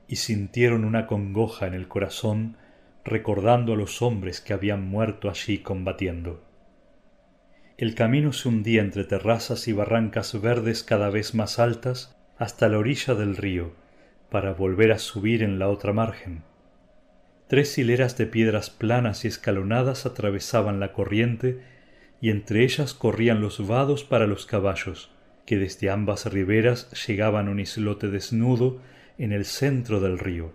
[0.07, 2.57] y sintieron una congoja en el corazón
[3.05, 6.43] recordando a los hombres que habían muerto allí combatiendo.
[7.77, 12.77] El camino se hundía entre terrazas y barrancas verdes cada vez más altas hasta la
[12.77, 13.73] orilla del río,
[14.29, 16.43] para volver a subir en la otra margen.
[17.47, 21.61] Tres hileras de piedras planas y escalonadas atravesaban la corriente
[22.21, 25.11] y entre ellas corrían los vados para los caballos,
[25.45, 28.81] que desde ambas riberas llegaban a un islote desnudo
[29.17, 30.53] en el centro del río.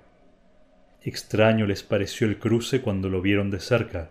[1.02, 4.10] Extraño les pareció el cruce cuando lo vieron de cerca.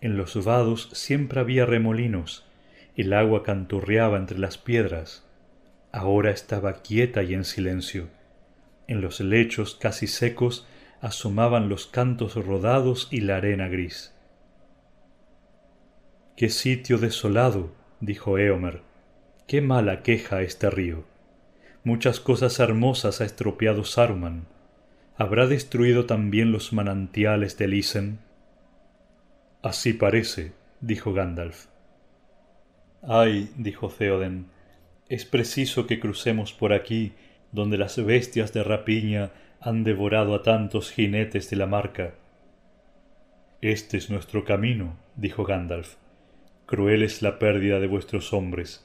[0.00, 2.46] En los vados siempre había remolinos,
[2.96, 5.24] el agua canturreaba entre las piedras.
[5.90, 8.08] Ahora estaba quieta y en silencio.
[8.86, 10.66] En los lechos casi secos
[11.00, 14.14] asomaban los cantos rodados y la arena gris.
[16.36, 18.82] Qué sitio desolado, dijo Eomer,
[19.46, 21.04] qué mala queja este río.
[21.84, 24.46] Muchas cosas hermosas ha estropeado Saruman.
[25.16, 28.18] ¿Habrá destruido también los manantiales de Isen?
[29.62, 31.66] Así parece, dijo Gandalf.
[33.00, 34.46] Ay, dijo Theoden,
[35.08, 37.12] es preciso que crucemos por aquí,
[37.52, 42.14] donde las bestias de rapiña han devorado a tantos jinetes de la marca.
[43.60, 45.94] Este es nuestro camino, dijo Gandalf.
[46.66, 48.84] Cruel es la pérdida de vuestros hombres,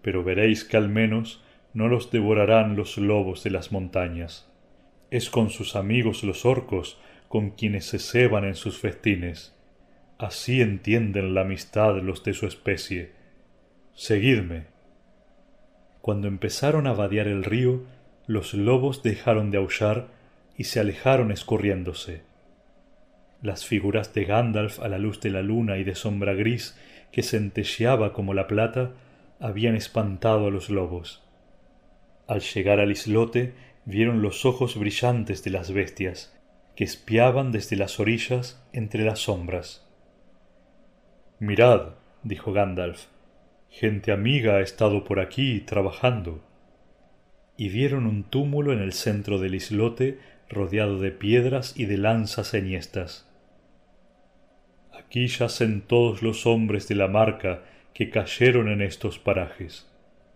[0.00, 1.42] pero veréis que al menos
[1.74, 4.48] no los devorarán los lobos de las montañas.
[5.10, 9.54] Es con sus amigos los orcos con quienes se ceban en sus festines.
[10.18, 13.12] Así entienden la amistad los de su especie.
[13.94, 14.66] Seguidme.
[16.00, 17.84] Cuando empezaron a vadear el río,
[18.26, 20.08] los lobos dejaron de aullar
[20.56, 22.22] y se alejaron escurriéndose.
[23.42, 26.76] Las figuras de Gandalf a la luz de la luna y de sombra gris
[27.12, 28.92] que centelleaba como la plata
[29.40, 31.22] habían espantado a los lobos.
[32.26, 33.54] Al llegar al islote
[33.86, 36.36] vieron los ojos brillantes de las bestias,
[36.74, 39.88] que espiaban desde las orillas entre las sombras.
[41.38, 43.06] Mirad, dijo Gandalf,
[43.70, 46.44] gente amiga ha estado por aquí trabajando.
[47.56, 50.18] Y vieron un túmulo en el centro del islote
[50.50, 53.30] rodeado de piedras y de lanzas enhiestas.
[54.92, 57.62] Aquí yacen todos los hombres de la marca
[57.94, 59.90] que cayeron en estos parajes,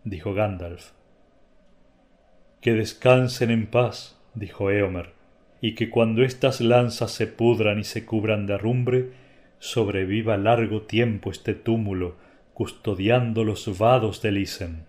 [0.05, 0.92] dijo Gandalf.
[2.61, 5.12] Que descansen en paz, dijo Eomer,
[5.61, 9.11] y que cuando estas lanzas se pudran y se cubran de arrumbre,
[9.58, 12.16] sobreviva largo tiempo este túmulo,
[12.54, 14.84] custodiando los vados del Isen.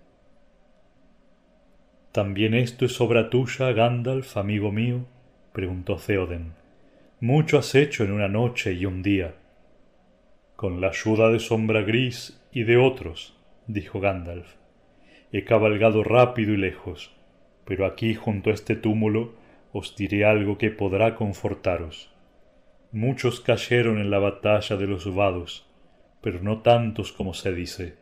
[2.12, 5.06] ¿También esto es obra tuya, Gandalf, amigo mío?
[5.54, 6.54] preguntó Theoden.
[7.22, 9.36] Mucho has hecho en una noche y un día.
[10.58, 14.56] Con la ayuda de Sombra Gris y de otros, dijo Gandalf.
[15.32, 17.16] He cabalgado rápido y lejos,
[17.72, 19.32] pero aquí junto a este túmulo
[19.72, 22.12] os diré algo que podrá confortaros.
[22.92, 25.66] Muchos cayeron en la batalla de los vados,
[26.20, 27.96] pero no tantos como se dice.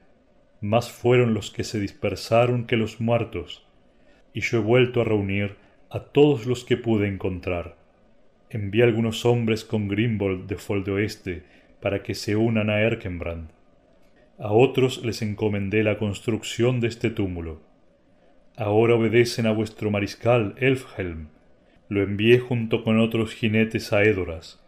[0.59, 3.63] Más fueron los que se dispersaron que los muertos,
[4.33, 5.57] y yo he vuelto a reunir
[5.91, 7.75] a todos los que pude encontrar.
[8.49, 11.43] Envié algunos hombres con Grimbold de Foldeoeste
[11.79, 13.51] para que se unan a Erkenbrand.
[14.39, 17.68] A otros les encomendé la construcción de este túmulo.
[18.59, 21.29] Ahora obedecen a vuestro mariscal Elfhelm.
[21.87, 24.61] Lo envié junto con otros jinetes a Edoras.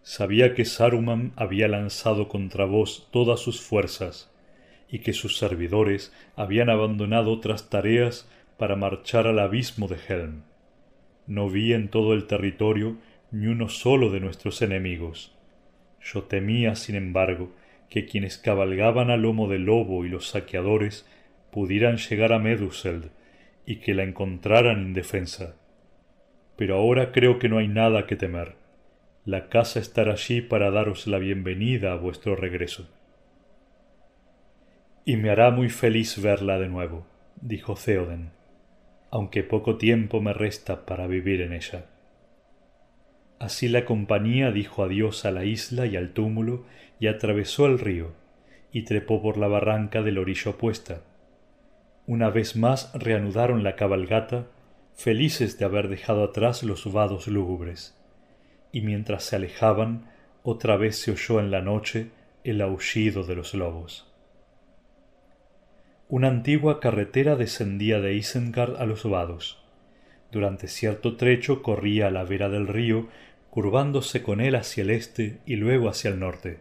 [0.00, 4.34] Sabía que Saruman había lanzado contra vos todas sus fuerzas,
[4.88, 8.26] y que sus servidores habían abandonado otras tareas
[8.56, 10.44] para marchar al abismo de Helm.
[11.26, 12.96] No vi en todo el territorio
[13.30, 15.36] ni uno solo de nuestros enemigos.
[16.00, 17.52] Yo temía, sin embargo,
[17.90, 21.06] que quienes cabalgaban a lomo del lobo y los saqueadores
[21.50, 23.10] pudieran llegar a Meduseld
[23.66, 25.56] y que la encontraran indefensa.
[26.56, 28.56] Pero ahora creo que no hay nada que temer.
[29.24, 32.88] La casa estará allí para daros la bienvenida a vuestro regreso.
[35.04, 37.06] Y me hará muy feliz verla de nuevo,
[37.40, 38.30] dijo Theoden,
[39.10, 41.86] aunque poco tiempo me resta para vivir en ella.
[43.38, 46.64] Así la compañía dijo adiós a la isla y al túmulo
[46.98, 48.12] y atravesó el río,
[48.72, 51.02] y trepó por la barranca del orillo opuesta.
[52.06, 54.46] Una vez más reanudaron la cabalgata,
[54.94, 57.96] felices de haber dejado atrás los vados lúgubres,
[58.72, 60.10] y mientras se alejaban,
[60.42, 62.10] otra vez se oyó en la noche
[62.44, 64.12] el aullido de los lobos.
[66.08, 69.64] Una antigua carretera descendía de Isengard a los vados.
[70.30, 73.08] Durante cierto trecho corría a la vera del río,
[73.48, 76.58] curvándose con él hacia el este y luego hacia el norte.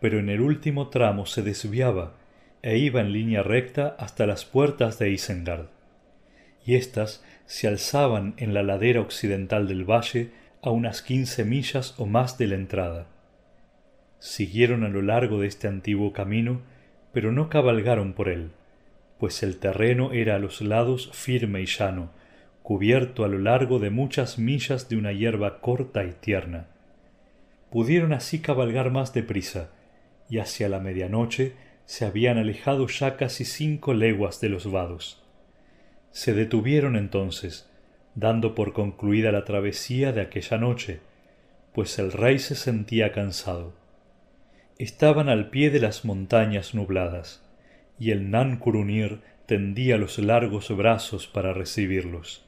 [0.00, 2.12] Pero en el último tramo se desviaba
[2.64, 5.66] e iba en línea recta hasta las puertas de Isengard,
[6.64, 10.30] y éstas se alzaban en la ladera occidental del valle
[10.62, 13.06] a unas quince millas o más de la entrada.
[14.18, 16.62] Siguieron a lo largo de este antiguo camino,
[17.12, 18.52] pero no cabalgaron por él,
[19.18, 22.12] pues el terreno era a los lados firme y llano,
[22.62, 26.68] cubierto a lo largo de muchas millas de una hierba corta y tierna.
[27.70, 29.68] Pudieron así cabalgar más deprisa,
[30.30, 31.52] y hacia la medianoche
[31.86, 35.22] se habían alejado ya casi cinco leguas de los vados.
[36.10, 37.70] Se detuvieron entonces,
[38.14, 41.00] dando por concluida la travesía de aquella noche,
[41.72, 43.74] pues el rey se sentía cansado.
[44.78, 47.42] Estaban al pie de las montañas nubladas,
[47.98, 52.44] y el Nan Curunir tendía los largos brazos para recibirlos.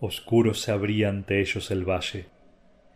[0.00, 2.26] Oscuro se abría ante ellos el valle.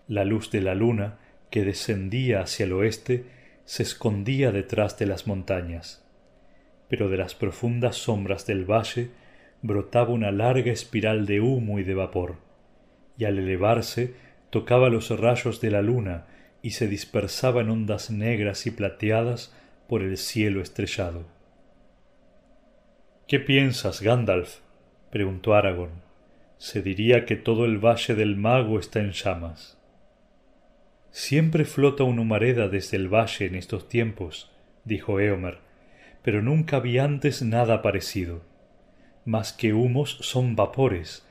[0.08, 1.18] La luz de la luna,
[1.50, 3.26] que descendía hacia el oeste,
[3.64, 6.04] se escondía detrás de las montañas.
[6.88, 9.10] Pero de las profundas sombras del valle
[9.62, 12.36] brotaba una larga espiral de humo y de vapor,
[13.16, 14.14] y al elevarse
[14.50, 16.26] tocaba los rayos de la luna
[16.62, 19.54] y se dispersaba en ondas negras y plateadas
[19.88, 21.24] por el cielo estrellado.
[23.26, 24.58] ¿Qué piensas, Gandalf?
[25.10, 26.04] preguntó Aragorn
[26.64, 29.73] se diría que todo el valle del mago está en llamas.
[31.16, 34.50] Siempre flota una humareda desde el valle en estos tiempos,
[34.84, 35.58] dijo Eomer,
[36.24, 38.42] pero nunca vi antes nada parecido.
[39.24, 41.24] Más que humos son vapores.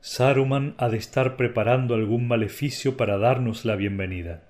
[0.00, 4.42] Saruman ha de estar preparando algún maleficio para darnos la bienvenida.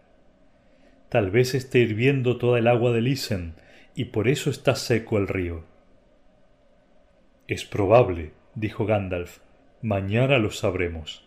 [1.09, 3.55] Tal vez esté hirviendo toda el agua del Isen,
[3.97, 5.65] y por eso está seco el río.
[7.49, 9.39] Es probable, dijo Gandalf,
[9.83, 11.26] Mañana lo sabremos.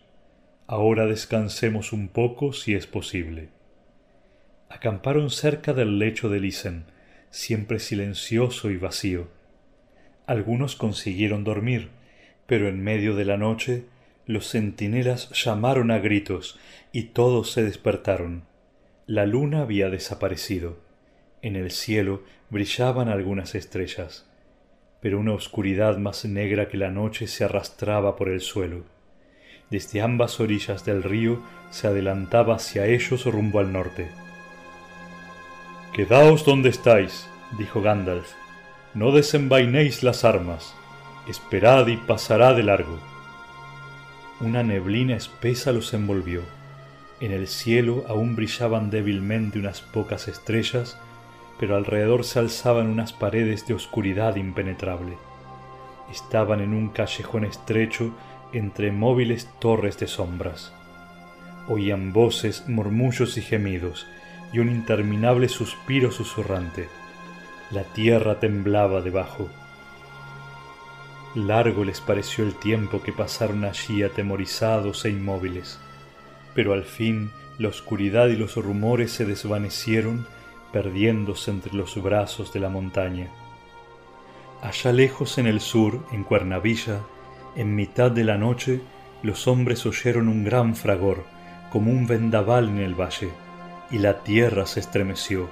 [0.72, 3.48] Ahora descansemos un poco si es posible.
[4.68, 6.84] Acamparon cerca del lecho de Isen,
[7.30, 9.26] siempre silencioso y vacío.
[10.28, 11.88] Algunos consiguieron dormir,
[12.46, 13.86] pero en medio de la noche
[14.26, 16.56] los centinelas llamaron a gritos
[16.92, 18.44] y todos se despertaron.
[19.08, 20.78] La luna había desaparecido.
[21.42, 24.30] En el cielo brillaban algunas estrellas
[25.00, 28.84] pero una oscuridad más negra que la noche se arrastraba por el suelo.
[29.70, 31.40] Desde ambas orillas del río
[31.70, 34.10] se adelantaba hacia ellos rumbo al norte.
[35.92, 38.32] Quedaos donde estáis, dijo Gandalf.
[38.94, 40.74] No desenvainéis las armas.
[41.28, 42.98] Esperad y pasará de largo.
[44.40, 46.42] Una neblina espesa los envolvió.
[47.20, 50.98] En el cielo aún brillaban débilmente unas pocas estrellas
[51.60, 55.18] pero alrededor se alzaban unas paredes de oscuridad impenetrable.
[56.10, 58.14] Estaban en un callejón estrecho
[58.52, 60.72] entre móviles torres de sombras.
[61.68, 64.06] Oían voces, murmullos y gemidos,
[64.52, 66.88] y un interminable suspiro susurrante.
[67.70, 69.48] La tierra temblaba debajo.
[71.34, 75.78] Largo les pareció el tiempo que pasaron allí atemorizados e inmóviles,
[76.54, 80.26] pero al fin la oscuridad y los rumores se desvanecieron,
[80.72, 83.28] perdiéndose entre los brazos de la montaña.
[84.62, 87.00] Allá lejos en el sur, en Cuernavilla,
[87.56, 88.80] en mitad de la noche,
[89.22, 91.24] los hombres oyeron un gran fragor,
[91.70, 93.30] como un vendaval en el valle,
[93.90, 95.48] y la tierra se estremeció,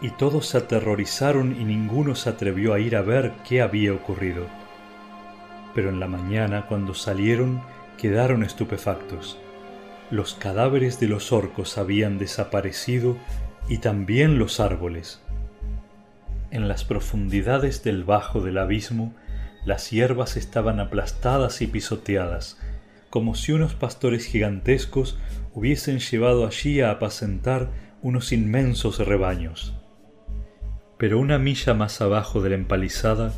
[0.00, 4.46] y todos se aterrorizaron y ninguno se atrevió a ir a ver qué había ocurrido.
[5.74, 7.62] Pero en la mañana, cuando salieron,
[7.98, 9.38] quedaron estupefactos.
[10.10, 13.16] Los cadáveres de los orcos habían desaparecido
[13.68, 15.20] y también los árboles
[16.54, 19.12] en las profundidades del bajo del abismo,
[19.64, 22.58] las hierbas estaban aplastadas y pisoteadas,
[23.10, 25.18] como si unos pastores gigantescos
[25.54, 27.70] hubiesen llevado allí a apacentar
[28.02, 29.74] unos inmensos rebaños.
[30.98, 33.32] Pero una milla más abajo de la empalizada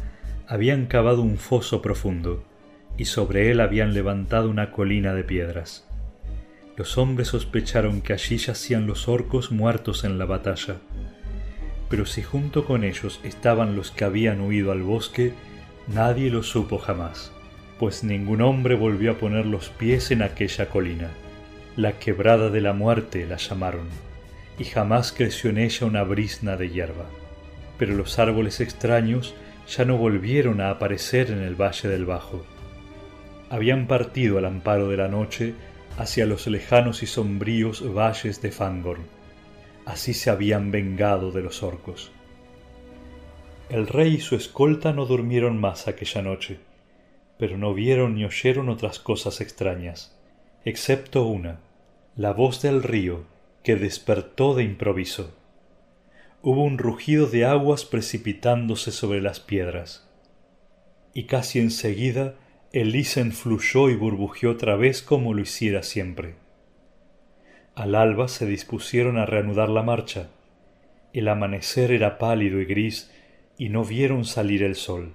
[0.49, 2.45] habían cavado un foso profundo,
[2.97, 5.87] y sobre él habían levantado una colina de piedras.
[6.77, 10.77] Los hombres sospecharon que allí yacían los orcos muertos en la batalla,
[11.89, 15.33] pero si junto con ellos estaban los que habían huido al bosque,
[15.87, 17.33] nadie lo supo jamás,
[17.79, 21.11] pues ningún hombre volvió a poner los pies en aquella colina.
[21.77, 23.89] La quebrada de la muerte la llamaron,
[24.59, 27.07] y jamás creció en ella una brisna de hierba.
[27.79, 29.35] Pero los árboles extraños
[29.69, 32.45] ya no volvieron a aparecer en el valle del Bajo.
[33.51, 35.55] Habían partido al amparo de la noche
[35.99, 39.17] hacia los lejanos y sombríos valles de Fangorn
[39.87, 42.11] Así se habían vengado de los orcos.
[43.69, 46.61] El rey y su escolta no durmieron más aquella noche,
[47.37, 50.17] pero no vieron ni oyeron otras cosas extrañas,
[50.65, 51.59] excepto una,
[52.15, 53.25] la voz del río,
[53.65, 55.35] que despertó de improviso.
[56.43, 60.09] Hubo un rugido de aguas precipitándose sobre las piedras,
[61.13, 62.37] y casi enseguida
[62.73, 66.37] el Isen fluyó y burbujeó otra vez como lo hiciera siempre.
[67.75, 70.29] Al alba se dispusieron a reanudar la marcha.
[71.13, 73.11] El amanecer era pálido y gris
[73.59, 75.15] y no vieron salir el sol.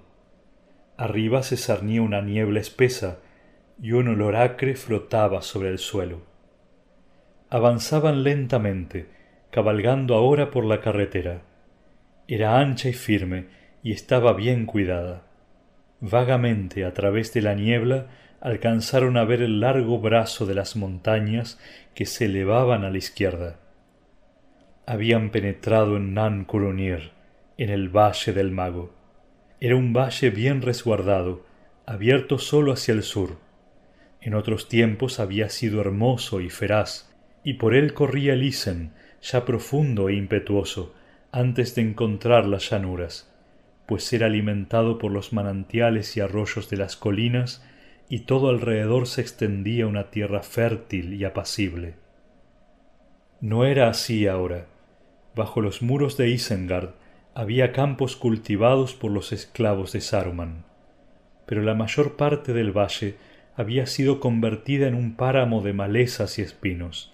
[0.97, 3.19] Arriba se cernía una niebla espesa
[3.81, 6.21] y un olor acre flotaba sobre el suelo.
[7.49, 9.07] Avanzaban lentamente,
[9.49, 11.41] cabalgando ahora por la carretera.
[12.27, 13.47] Era ancha y firme
[13.83, 15.23] y estaba bien cuidada.
[15.99, 18.07] Vagamente a través de la niebla
[18.39, 21.59] alcanzaron a ver el largo brazo de las montañas
[21.93, 23.59] que se elevaban a la izquierda.
[24.85, 26.45] Habían penetrado en Nan
[27.61, 28.91] en el Valle del Mago.
[29.59, 31.45] Era un valle bien resguardado,
[31.85, 33.37] abierto solo hacia el sur.
[34.19, 39.45] En otros tiempos había sido hermoso y feraz, y por él corría el Isen, ya
[39.45, 40.95] profundo e impetuoso,
[41.31, 43.31] antes de encontrar las llanuras,
[43.85, 47.63] pues era alimentado por los manantiales y arroyos de las colinas
[48.09, 51.93] y todo alrededor se extendía una tierra fértil y apacible.
[53.39, 54.65] No era así ahora.
[55.35, 56.95] Bajo los muros de Isengard
[57.33, 60.65] había campos cultivados por los esclavos de Saruman,
[61.45, 63.15] pero la mayor parte del valle
[63.55, 67.13] había sido convertida en un páramo de malezas y espinos.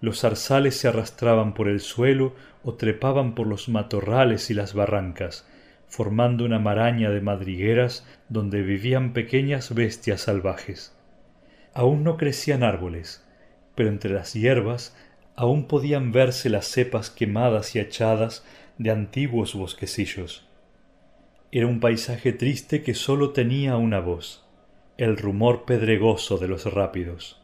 [0.00, 2.34] Los zarzales se arrastraban por el suelo
[2.64, 5.46] o trepaban por los matorrales y las barrancas,
[5.88, 10.96] formando una maraña de madrigueras donde vivían pequeñas bestias salvajes.
[11.74, 13.26] Aún no crecían árboles,
[13.74, 14.96] pero entre las hierbas
[15.36, 18.44] aún podían verse las cepas quemadas y echadas
[18.80, 20.48] de antiguos bosquecillos.
[21.52, 24.42] Era un paisaje triste que sólo tenía una voz,
[24.96, 27.42] el rumor pedregoso de los rápidos.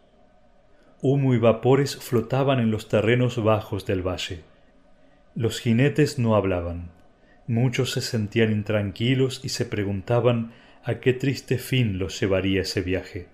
[1.03, 4.45] Humo y vapores flotaban en los terrenos bajos del valle.
[5.35, 6.97] Los jinetes no hablaban
[7.47, 10.53] Muchos se sentían intranquilos y se preguntaban
[10.85, 13.27] a qué triste fin los llevaría ese viaje.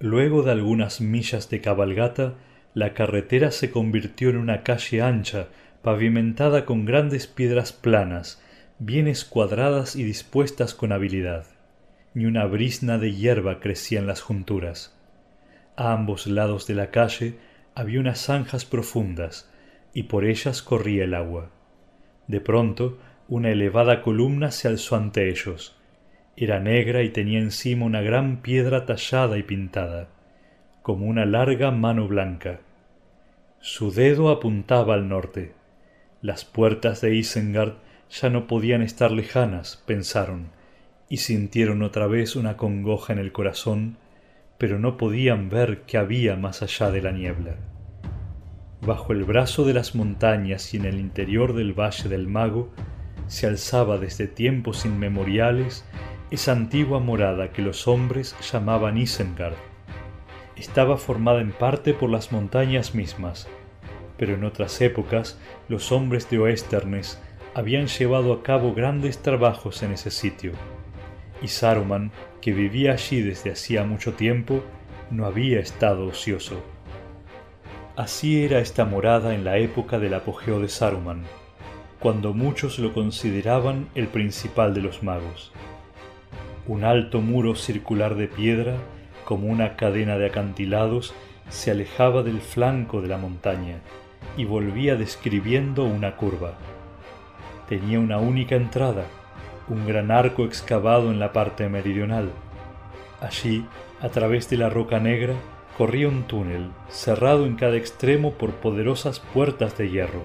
[0.00, 2.34] Luego de algunas millas de cabalgata,
[2.74, 5.48] la carretera se convirtió en una calle ancha,
[5.84, 8.42] pavimentada con grandes piedras planas,
[8.78, 11.46] bien escuadradas y dispuestas con habilidad.
[12.14, 14.98] Ni una brisna de hierba crecía en las junturas.
[15.76, 17.38] A ambos lados de la calle
[17.74, 19.52] había unas zanjas profundas,
[19.92, 21.50] y por ellas corría el agua.
[22.28, 25.76] De pronto una elevada columna se alzó ante ellos.
[26.36, 30.08] Era negra y tenía encima una gran piedra tallada y pintada,
[30.82, 32.60] como una larga mano blanca.
[33.60, 35.52] Su dedo apuntaba al norte.
[36.24, 37.74] Las puertas de Isengard
[38.08, 40.52] ya no podían estar lejanas, pensaron,
[41.10, 43.98] y sintieron otra vez una congoja en el corazón,
[44.56, 47.56] pero no podían ver qué había más allá de la niebla.
[48.80, 52.72] Bajo el brazo de las montañas y en el interior del valle del mago
[53.26, 55.84] se alzaba desde tiempos inmemoriales
[56.30, 59.56] esa antigua morada que los hombres llamaban Isengard.
[60.56, 63.46] Estaba formada en parte por las montañas mismas,
[64.16, 65.38] pero en otras épocas
[65.68, 67.20] los hombres de Oesternes
[67.54, 70.52] habían llevado a cabo grandes trabajos en ese sitio,
[71.40, 72.10] y Saruman,
[72.40, 74.62] que vivía allí desde hacía mucho tiempo,
[75.10, 76.62] no había estado ocioso.
[77.96, 81.22] Así era esta morada en la época del apogeo de Saruman,
[82.00, 85.52] cuando muchos lo consideraban el principal de los magos.
[86.66, 88.76] Un alto muro circular de piedra,
[89.24, 91.14] como una cadena de acantilados,
[91.48, 93.78] se alejaba del flanco de la montaña
[94.36, 96.54] y volvía describiendo una curva.
[97.68, 99.04] Tenía una única entrada,
[99.68, 102.30] un gran arco excavado en la parte meridional.
[103.20, 103.64] Allí,
[104.00, 105.34] a través de la roca negra,
[105.78, 110.22] corría un túnel, cerrado en cada extremo por poderosas puertas de hierro.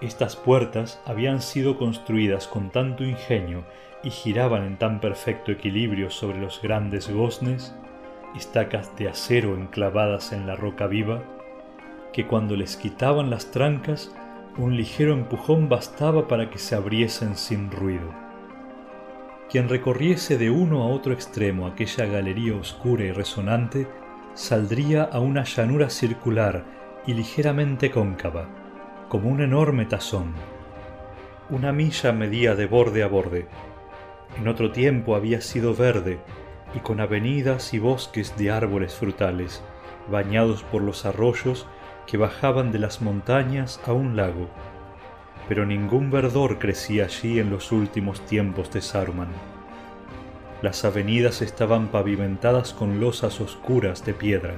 [0.00, 3.64] Estas puertas habían sido construidas con tanto ingenio
[4.02, 7.74] y giraban en tan perfecto equilibrio sobre los grandes goznes,
[8.34, 11.22] estacas de acero enclavadas en la roca viva,
[12.12, 14.14] que cuando les quitaban las trancas,
[14.56, 18.12] un ligero empujón bastaba para que se abriesen sin ruido.
[19.48, 23.86] Quien recorriese de uno a otro extremo aquella galería oscura y resonante,
[24.34, 26.64] saldría a una llanura circular
[27.06, 28.48] y ligeramente cóncava,
[29.08, 30.34] como un enorme tazón.
[31.48, 33.48] Una milla medía de borde a borde.
[34.38, 36.20] En otro tiempo había sido verde
[36.74, 39.64] y con avenidas y bosques de árboles frutales,
[40.08, 41.66] bañados por los arroyos
[42.06, 44.48] que bajaban de las montañas a un lago.
[45.48, 49.28] Pero ningún verdor crecía allí en los últimos tiempos de Saruman.
[50.62, 54.54] Las avenidas estaban pavimentadas con losas oscuras de piedra,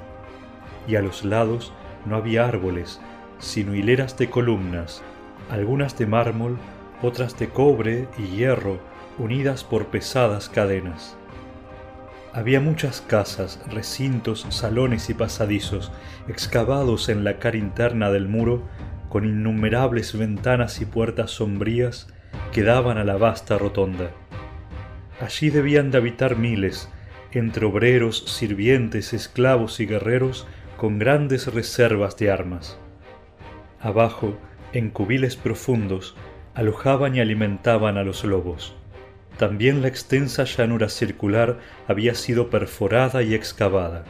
[0.88, 1.72] y a los lados
[2.04, 3.00] no había árboles,
[3.38, 5.02] sino hileras de columnas,
[5.50, 6.58] algunas de mármol,
[7.02, 8.78] otras de cobre y hierro,
[9.18, 11.16] unidas por pesadas cadenas.
[12.34, 15.92] Había muchas casas, recintos, salones y pasadizos,
[16.28, 18.62] excavados en la cara interna del muro,
[19.10, 22.08] con innumerables ventanas y puertas sombrías
[22.50, 24.12] que daban a la vasta rotonda.
[25.20, 26.88] Allí debían de habitar miles,
[27.32, 30.46] entre obreros, sirvientes, esclavos y guerreros,
[30.78, 32.78] con grandes reservas de armas.
[33.78, 34.38] Abajo,
[34.72, 36.16] en cubiles profundos,
[36.54, 38.74] alojaban y alimentaban a los lobos.
[39.38, 41.58] También la extensa llanura circular
[41.88, 44.04] había sido perforada y excavada.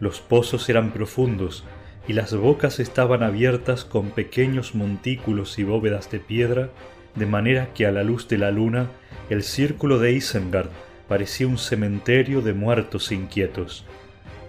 [0.00, 1.64] Los pozos eran profundos
[2.08, 6.70] y las bocas estaban abiertas con pequeños montículos y bóvedas de piedra,
[7.14, 8.88] de manera que a la luz de la luna
[9.30, 10.70] el círculo de Isengard
[11.08, 13.84] parecía un cementerio de muertos inquietos,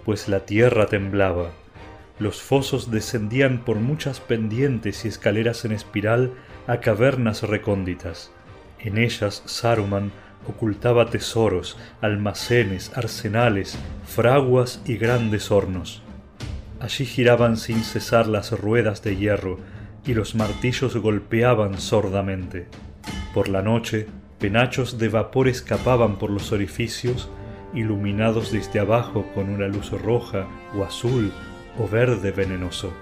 [0.04, 1.50] pues la tierra temblaba.
[2.18, 6.32] Los fosos descendían por muchas pendientes y escaleras en espiral
[6.66, 8.32] a cavernas recónditas.
[8.84, 10.12] En ellas Saruman
[10.46, 16.02] ocultaba tesoros, almacenes, arsenales, fraguas y grandes hornos.
[16.80, 19.58] Allí giraban sin cesar las ruedas de hierro
[20.04, 22.66] y los martillos golpeaban sordamente.
[23.32, 24.06] Por la noche
[24.38, 27.30] penachos de vapor escapaban por los orificios,
[27.72, 31.32] iluminados desde abajo con una luz roja o azul
[31.78, 32.92] o verde venenoso.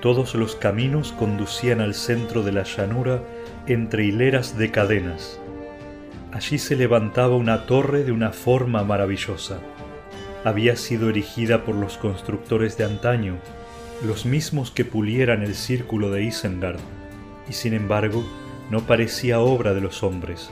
[0.00, 3.22] Todos los caminos conducían al centro de la llanura
[3.66, 5.40] entre hileras de cadenas.
[6.32, 9.58] Allí se levantaba una torre de una forma maravillosa.
[10.44, 13.38] Había sido erigida por los constructores de antaño,
[14.04, 16.78] los mismos que pulieran el círculo de Isengard,
[17.48, 18.24] y sin embargo
[18.70, 20.50] no parecía obra de los hombres,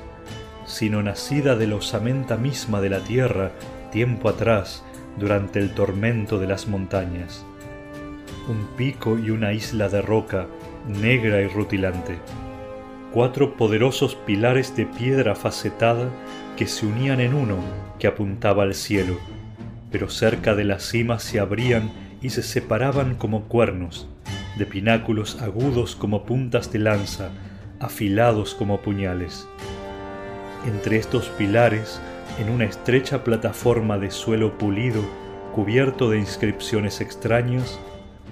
[0.67, 3.53] sino nacida de la osamenta misma de la tierra
[3.93, 4.83] tiempo atrás
[5.19, 7.45] durante el tormento de las montañas.
[8.49, 10.47] Un pico y una isla de roca
[10.89, 12.19] negra y rutilante.
[13.15, 16.11] Cuatro poderosos pilares de piedra facetada
[16.57, 17.59] que se unían en uno
[18.01, 19.21] que apuntaba al cielo,
[19.93, 21.93] pero cerca de la cima se abrían
[22.23, 24.09] y se separaban como cuernos,
[24.59, 27.31] de pináculos agudos como puntas de lanza,
[27.79, 29.47] afilados como puñales.
[30.67, 32.01] Entre estos pilares,
[32.41, 35.03] en una estrecha plataforma de suelo pulido
[35.55, 37.79] cubierto de inscripciones extrañas,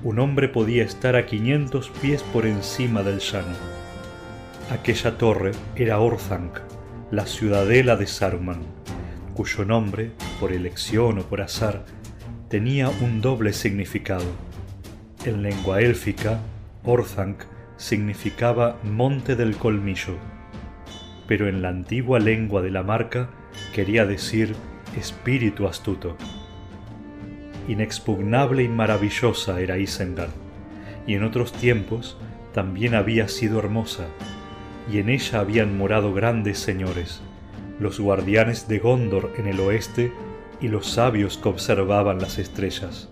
[0.03, 3.82] un hombre podía estar a 500 pies por encima del llano.
[4.71, 6.61] Aquella torre era Orthanc,
[7.11, 8.63] la ciudadela de Saruman,
[9.35, 11.85] cuyo nombre, por elección o por azar,
[12.49, 14.25] tenía un doble significado.
[15.25, 16.39] En lengua élfica,
[16.85, 17.43] Orthanc
[17.77, 20.17] significaba monte del colmillo,
[21.27, 23.29] pero en la antigua lengua de la marca
[23.75, 24.55] quería decir
[24.99, 26.17] espíritu astuto.
[27.69, 30.33] Inexpugnable y maravillosa era Isengard,
[31.07, 32.17] y en otros tiempos
[32.53, 34.07] también había sido hermosa,
[34.91, 37.23] y en ella habían morado grandes señores,
[37.79, 40.13] los guardianes de Gondor en el oeste
[40.61, 43.09] y los sabios que observaban las estrellas.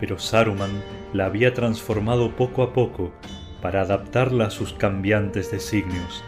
[0.00, 0.82] Pero Saruman
[1.12, 3.12] la había transformado poco a poco
[3.60, 6.24] para adaptarla a sus cambiantes designios,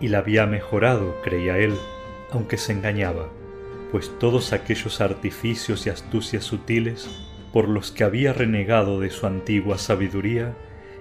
[0.00, 1.74] y la había mejorado, creía él,
[2.30, 3.30] aunque se engañaba,
[3.90, 7.08] pues todos aquellos artificios y astucias sutiles
[7.52, 10.54] por los que había renegado de su antigua sabiduría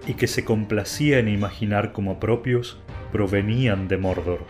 [0.07, 2.79] y que se complacía en imaginar como propios,
[3.11, 4.45] provenían de Mordor.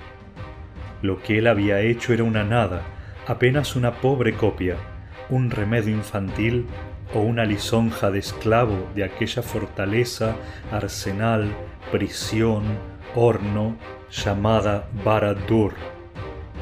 [1.02, 2.84] Lo que él había hecho era una nada,
[3.28, 4.76] apenas una pobre copia,
[5.30, 6.66] un remedio infantil
[7.14, 10.36] o una lisonja de esclavo de aquella fortaleza,
[10.72, 11.52] arsenal,
[11.92, 12.64] prisión,
[13.16, 13.76] horno,
[14.12, 15.74] llamada Barad-dûr,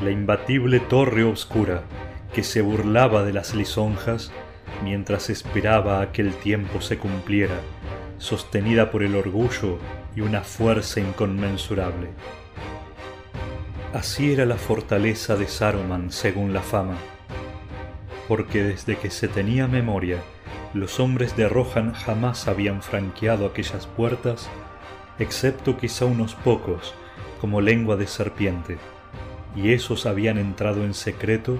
[0.03, 1.83] la imbatible torre oscura
[2.33, 4.31] que se burlaba de las lisonjas
[4.83, 7.55] mientras esperaba a que el tiempo se cumpliera,
[8.23, 9.79] sostenida por el orgullo
[10.15, 12.07] y una fuerza inconmensurable.
[13.93, 16.95] Así era la fortaleza de Saruman según la fama,
[18.29, 20.19] porque desde que se tenía memoria,
[20.73, 24.49] los hombres de Rohan jamás habían franqueado aquellas puertas,
[25.19, 26.95] excepto quizá unos pocos,
[27.41, 28.77] como lengua de serpiente,
[29.53, 31.57] y esos habían entrado en secreto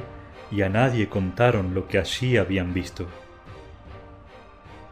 [0.49, 3.05] y a nadie contaron lo que allí habían visto.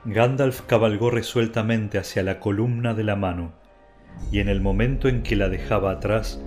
[0.05, 3.51] Gandalf cabalgó resueltamente hacia la columna de la mano,
[4.31, 6.41] y en el momento en que la dejaba atrás,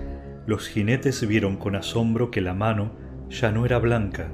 [0.47, 2.91] los jinetes vieron con asombro que la mano
[3.31, 4.29] ya no era blanca,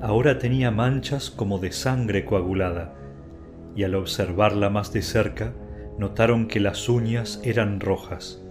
[0.00, 2.94] ahora tenía manchas como de sangre coagulada,
[3.74, 5.52] y al observarla más de cerca,
[5.98, 8.42] notaron que las uñas eran rojas.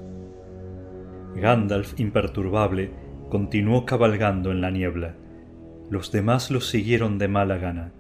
[1.35, 2.91] Gandalf, imperturbable,
[3.29, 5.15] continuó cabalgando en la niebla.
[5.89, 7.91] Los demás lo siguieron de mala gana.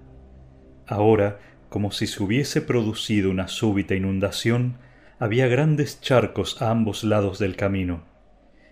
[0.87, 1.39] Ahora,
[1.75, 4.77] como si se hubiese producido una súbita inundación,
[5.19, 8.05] había grandes charcos a ambos lados del camino.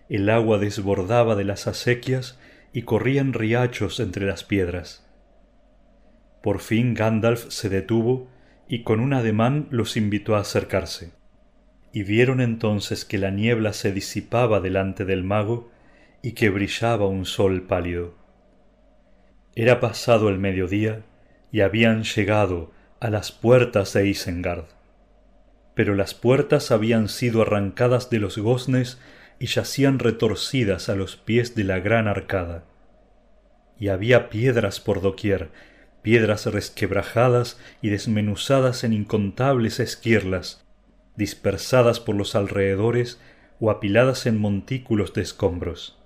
[0.08, 2.40] El agua desbordaba de las acequias
[2.72, 5.06] y corrían riachos entre las piedras.
[6.42, 8.30] Por fin Gandalf se detuvo
[8.70, 11.12] y con un ademán los invitó a acercarse.
[11.92, 15.74] Y vieron entonces que la niebla se disipaba delante del mago
[16.22, 18.16] y que brillaba un sol pálido.
[19.56, 21.04] Era pasado el mediodía
[21.52, 22.72] y habían llegado
[23.04, 24.64] a las puertas de Isengard.
[25.76, 28.98] Pero las puertas habían sido arrancadas de los goznes
[29.40, 32.64] y yacían retorcidas a los pies de la gran arcada.
[33.78, 35.50] Y había piedras por doquier,
[36.02, 40.66] piedras resquebrajadas y desmenuzadas en incontables esquirlas,
[41.18, 43.20] dispersadas por los alrededores
[43.60, 46.00] o apiladas en montículos de escombros.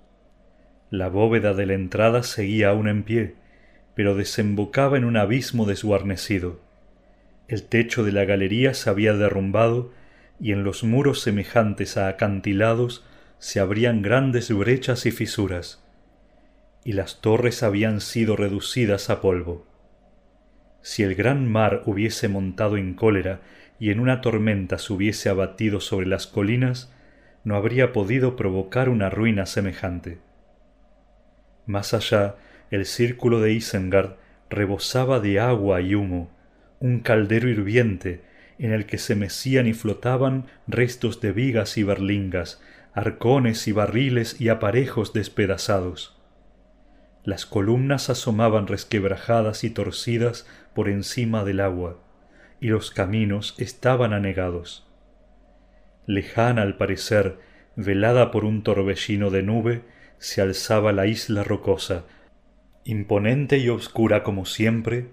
[0.89, 3.35] La bóveda de la entrada seguía aún en pie,
[3.93, 6.65] pero desembocaba en un abismo desguarnecido.
[7.47, 9.91] El techo de la galería se había derrumbado
[10.39, 13.05] y en los muros semejantes a acantilados
[13.39, 15.83] se abrían grandes brechas y fisuras,
[16.83, 19.65] y las torres habían sido reducidas a polvo.
[20.81, 23.41] Si el gran mar hubiese montado en cólera
[23.79, 26.93] y en una tormenta se hubiese abatido sobre las colinas,
[27.43, 30.19] no habría podido provocar una ruina semejante.
[31.65, 32.35] Más allá,
[32.71, 34.15] el círculo de Isengard
[34.49, 36.29] rebosaba de agua y humo,
[36.79, 38.21] un caldero hirviente
[38.59, 42.61] en el que se mecían y flotaban restos de vigas y berlingas,
[42.93, 46.19] arcones y barriles y aparejos despedazados.
[47.23, 51.99] Las columnas asomaban resquebrajadas y torcidas por encima del agua,
[52.59, 54.87] y los caminos estaban anegados.
[56.07, 57.37] Lejana al parecer,
[57.75, 59.83] velada por un torbellino de nube,
[60.19, 62.05] se alzaba la isla rocosa,
[62.85, 65.09] imponente y obscura como siempre,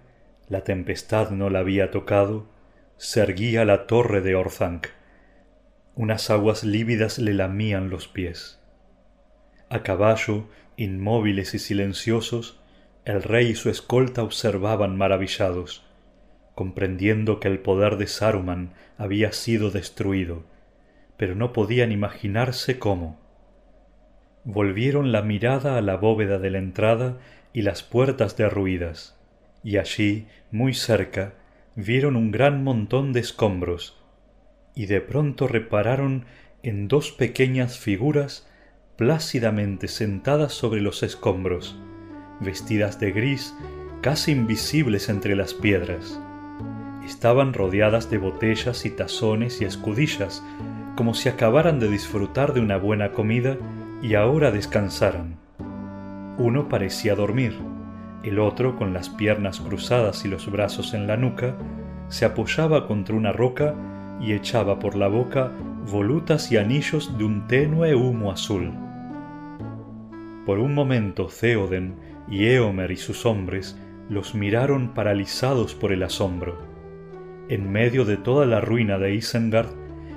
[0.49, 2.47] la tempestad no la había tocado,
[2.97, 4.89] se erguía la torre de Orthanc.
[5.95, 8.61] Unas aguas lívidas le lamían los pies.
[9.69, 12.61] A caballo, inmóviles y silenciosos,
[13.05, 15.85] el rey y su escolta observaban maravillados,
[16.55, 20.45] comprendiendo que el poder de Saruman había sido destruido,
[21.17, 23.25] pero no podían imaginarse cómo
[24.45, 27.17] volvieron la mirada a la bóveda de la entrada
[27.53, 29.19] y las puertas derruidas,
[29.65, 31.33] y allí, muy cerca,
[31.75, 33.99] vieron un gran montón de escombros,
[34.77, 36.27] y de pronto repararon
[36.63, 38.47] en dos pequeñas figuras
[38.97, 41.77] plácidamente sentadas sobre los escombros,
[42.41, 43.55] vestidas de gris,
[44.03, 46.21] casi invisibles entre las piedras.
[47.05, 50.45] Estaban rodeadas de botellas y tazones y escudillas,
[50.95, 53.57] como si acabaran de disfrutar de una buena comida
[54.03, 55.39] y ahora descansaran.
[56.39, 57.55] Uno parecía dormir,
[58.25, 61.57] el otro, con las piernas cruzadas y los brazos en la nuca,
[62.09, 63.75] se apoyaba contra una roca
[64.21, 65.53] y echaba por la boca
[65.91, 68.73] volutas y anillos de un tenue humo azul.
[70.47, 71.95] Por un momento Theoden
[72.29, 76.59] y Eomer y sus hombres los miraron paralizados por el asombro.
[77.49, 79.69] En medio de toda la ruina de Isengard,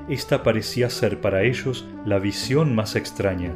[0.10, 3.52] esta parecía ser para ellos la visión más extraña.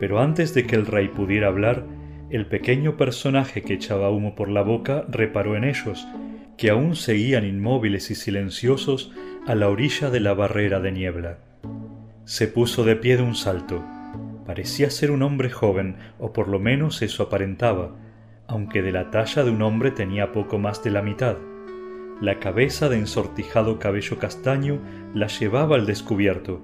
[0.00, 1.84] Pero antes de que el rey pudiera hablar,
[2.30, 6.06] el pequeño personaje que echaba humo por la boca reparó en ellos,
[6.58, 9.12] que aún seguían inmóviles y silenciosos
[9.46, 11.38] a la orilla de la barrera de niebla.
[12.24, 13.82] Se puso de pie de un salto.
[14.44, 17.96] Parecía ser un hombre joven, o por lo menos eso aparentaba,
[18.46, 21.36] aunque de la talla de un hombre tenía poco más de la mitad.
[22.20, 24.80] La cabeza de ensortijado cabello castaño
[25.14, 26.60] la llevaba al descubierto,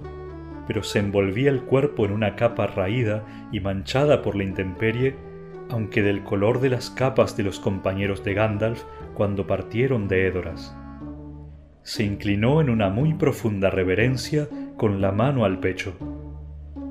[0.67, 5.15] pero se envolvía el cuerpo en una capa raída y manchada por la intemperie,
[5.69, 10.75] aunque del color de las capas de los compañeros de Gandalf cuando partieron de Edoras.
[11.83, 14.47] Se inclinó en una muy profunda reverencia
[14.77, 15.95] con la mano al pecho.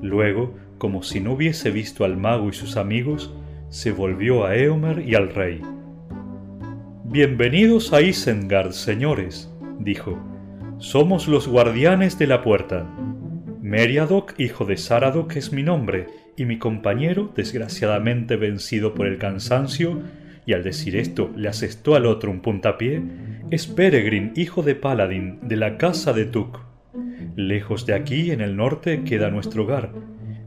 [0.01, 3.33] Luego, como si no hubiese visto al mago y sus amigos,
[3.69, 5.61] se volvió a Eomer y al rey.
[7.03, 10.17] Bienvenidos a Isengard, señores, dijo.
[10.77, 12.85] Somos los guardianes de la puerta.
[13.61, 16.07] Meriadoc, hijo de Saradoc, es mi nombre,
[16.37, 20.01] y mi compañero, desgraciadamente vencido por el cansancio,
[20.45, 23.01] y al decir esto le asestó al otro un puntapié,
[23.51, 26.59] es Peregrin, hijo de Paladin, de la casa de Tuk.
[27.35, 29.91] Lejos de aquí, en el norte, queda nuestro hogar.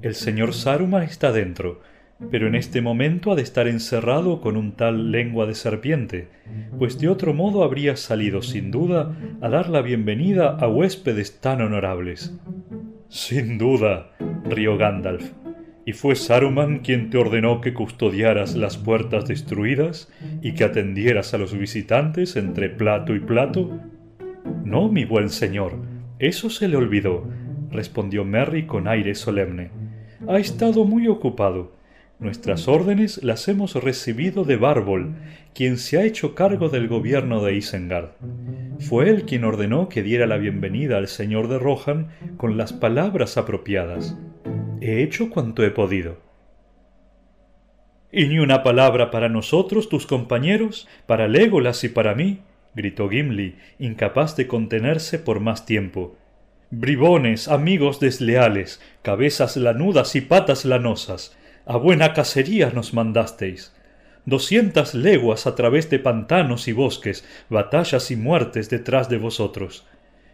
[0.02, 1.80] El señor Saruman está dentro,
[2.30, 6.28] pero en este momento ha de estar encerrado con un tal lengua de serpiente,
[6.78, 11.60] pues de otro modo habría salido sin duda a dar la bienvenida a huéspedes tan
[11.60, 12.36] honorables.
[13.08, 14.10] Sin duda,
[14.44, 15.30] rió Gandalf.
[15.88, 20.12] ¿Y fue Saruman quien te ordenó que custodiaras las puertas destruidas
[20.42, 23.80] y que atendieras a los visitantes entre plato y plato?
[24.64, 25.78] No, mi buen señor,
[26.18, 27.26] eso se le olvidó,
[27.70, 29.70] respondió Merry con aire solemne.
[30.28, 31.72] Ha estado muy ocupado.
[32.18, 35.14] Nuestras órdenes las hemos recibido de Bárbol,
[35.54, 38.10] quien se ha hecho cargo del gobierno de Isengard.
[38.78, 43.38] Fue él quien ordenó que diera la bienvenida al señor de Rohan con las palabras
[43.38, 44.18] apropiadas.
[44.80, 46.18] He hecho cuanto he podido.
[48.12, 52.40] ¿Y ni una palabra para nosotros, tus compañeros, para Legolas y para mí?
[52.74, 56.16] gritó Gimli, incapaz de contenerse por más tiempo.
[56.70, 63.74] Bribones, amigos desleales, cabezas lanudas y patas lanosas, a buena cacería nos mandasteis.
[64.26, 69.86] Doscientas leguas a través de pantanos y bosques, batallas y muertes detrás de vosotros.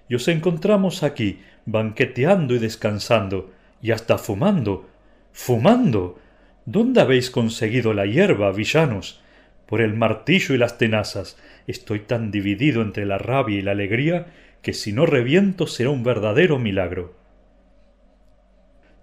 [0.08, 3.53] Y os encontramos aquí, banqueteando y descansando,
[3.84, 4.88] y hasta fumando.
[5.32, 6.18] ¡Fumando!
[6.64, 9.20] ¿Dónde habéis conseguido la hierba, villanos?
[9.66, 11.36] Por el martillo y las tenazas.
[11.66, 14.32] Estoy tan dividido entre la rabia y la alegría
[14.62, 17.14] que si no reviento será un verdadero milagro.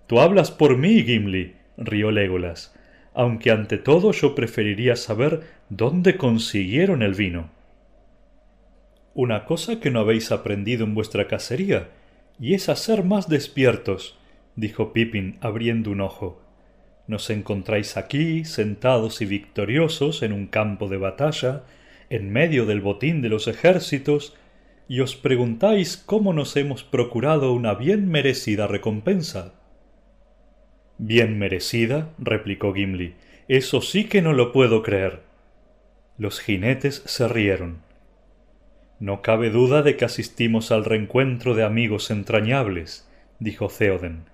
[0.07, 2.75] Tú hablas por mí, Gimli, rió Legolas,
[3.13, 7.51] aunque ante todo yo preferiría saber dónde consiguieron el vino.
[9.13, 11.89] Una cosa que no habéis aprendido en vuestra cacería,
[12.39, 14.17] y es a ser más despiertos,
[14.55, 16.41] dijo Pippin abriendo un ojo.
[17.07, 21.63] Nos encontráis aquí, sentados y victoriosos en un campo de batalla,
[22.09, 24.35] en medio del botín de los ejércitos,
[24.87, 29.53] y os preguntáis cómo nos hemos procurado una bien merecida recompensa.
[30.97, 33.15] Bien merecida, replicó Gimli,
[33.47, 35.21] eso sí que no lo puedo creer.
[36.17, 37.79] Los jinetes se rieron.
[38.99, 44.30] No cabe duda de que asistimos al reencuentro de amigos entrañables, dijo Theoden.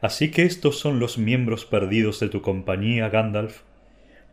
[0.00, 3.62] Así que estos son los miembros perdidos de tu compañía, Gandalf.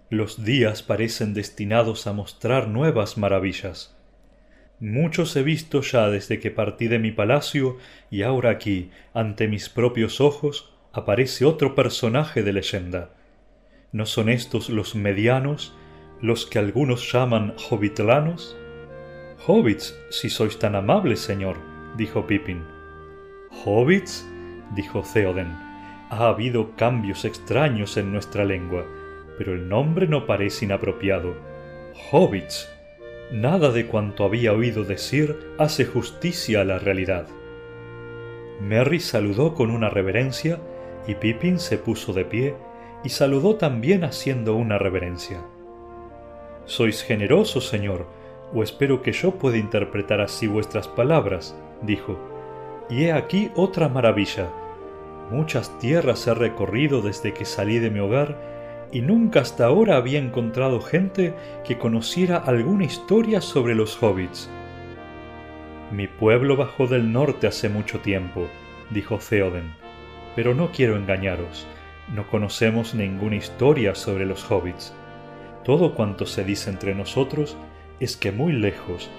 [0.09, 3.97] Los días parecen destinados a mostrar nuevas maravillas.
[4.79, 7.77] Muchos he visto ya desde que partí de mi palacio
[8.09, 13.09] y ahora aquí, ante mis propios ojos, aparece otro personaje de leyenda.
[13.91, 15.73] ¿No son estos los medianos,
[16.21, 18.55] los que algunos llaman hobbitlanos?
[19.45, 21.57] Hobbits, si sois tan amables, señor,
[21.97, 22.63] dijo Pippin.
[23.65, 24.25] ¿Hobbits?
[24.75, 25.55] Dijo Theoden.
[26.09, 28.85] Ha habido cambios extraños en nuestra lengua,
[29.37, 31.35] pero el nombre no parece inapropiado.
[32.11, 32.69] Hobbits.
[33.31, 37.27] Nada de cuanto había oído decir hace justicia a la realidad.
[38.61, 40.59] Merry saludó con una reverencia
[41.07, 42.55] y Pippin se puso de pie
[43.03, 45.41] y saludó también haciendo una reverencia.
[46.65, 48.07] Sois generoso, señor,
[48.53, 52.36] o espero que yo pueda interpretar así vuestras palabras, dijo
[52.89, 54.49] y he aquí otra maravilla.
[55.31, 58.37] Muchas tierras he recorrido desde que salí de mi hogar
[58.91, 61.33] y nunca hasta ahora había encontrado gente
[61.65, 64.49] que conociera alguna historia sobre los hobbits.
[65.91, 68.47] Mi pueblo bajó del norte hace mucho tiempo,
[68.89, 69.73] dijo Theoden,
[70.35, 71.67] pero no quiero engañaros,
[72.13, 74.93] no conocemos ninguna historia sobre los hobbits.
[75.65, 77.57] Todo cuanto se dice entre nosotros
[77.99, 79.09] es que muy lejos,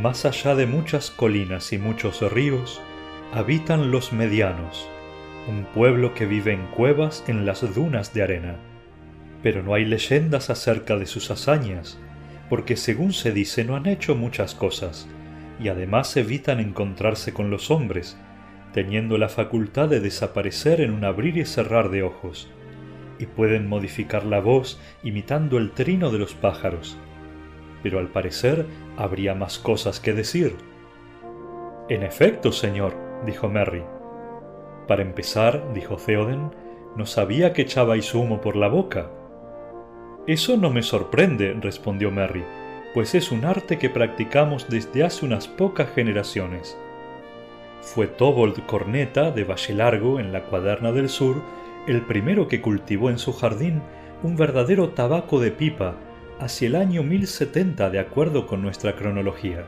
[0.00, 2.80] más allá de muchas colinas y muchos ríos,
[3.32, 4.88] habitan los medianos,
[5.48, 8.56] un pueblo que vive en cuevas en las dunas de arena.
[9.42, 11.98] Pero no hay leyendas acerca de sus hazañas,
[12.48, 15.08] porque según se dice no han hecho muchas cosas,
[15.60, 18.16] y además evitan encontrarse con los hombres,
[18.72, 22.48] teniendo la facultad de desaparecer en un abrir y cerrar de ojos,
[23.18, 26.96] y pueden modificar la voz imitando el trino de los pájaros.
[27.82, 28.66] Pero al parecer
[28.96, 30.56] habría más cosas que decir.
[31.88, 33.84] En efecto, señor, dijo Merry.
[34.88, 36.50] Para empezar, dijo Theoden,
[36.96, 39.10] no sabía que echabais humo por la boca.
[40.26, 42.44] Eso no me sorprende, respondió Merry,
[42.94, 46.78] pues es un arte que practicamos desde hace unas pocas generaciones.
[47.82, 51.42] Fue Tobold Corneta de Valle Largo, en la Cuaderna del Sur,
[51.86, 53.82] el primero que cultivó en su jardín
[54.22, 55.96] un verdadero tabaco de pipa
[56.40, 59.66] hacia el año 1070 de acuerdo con nuestra cronología.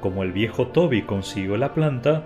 [0.00, 2.24] Como el viejo Toby consiguió la planta,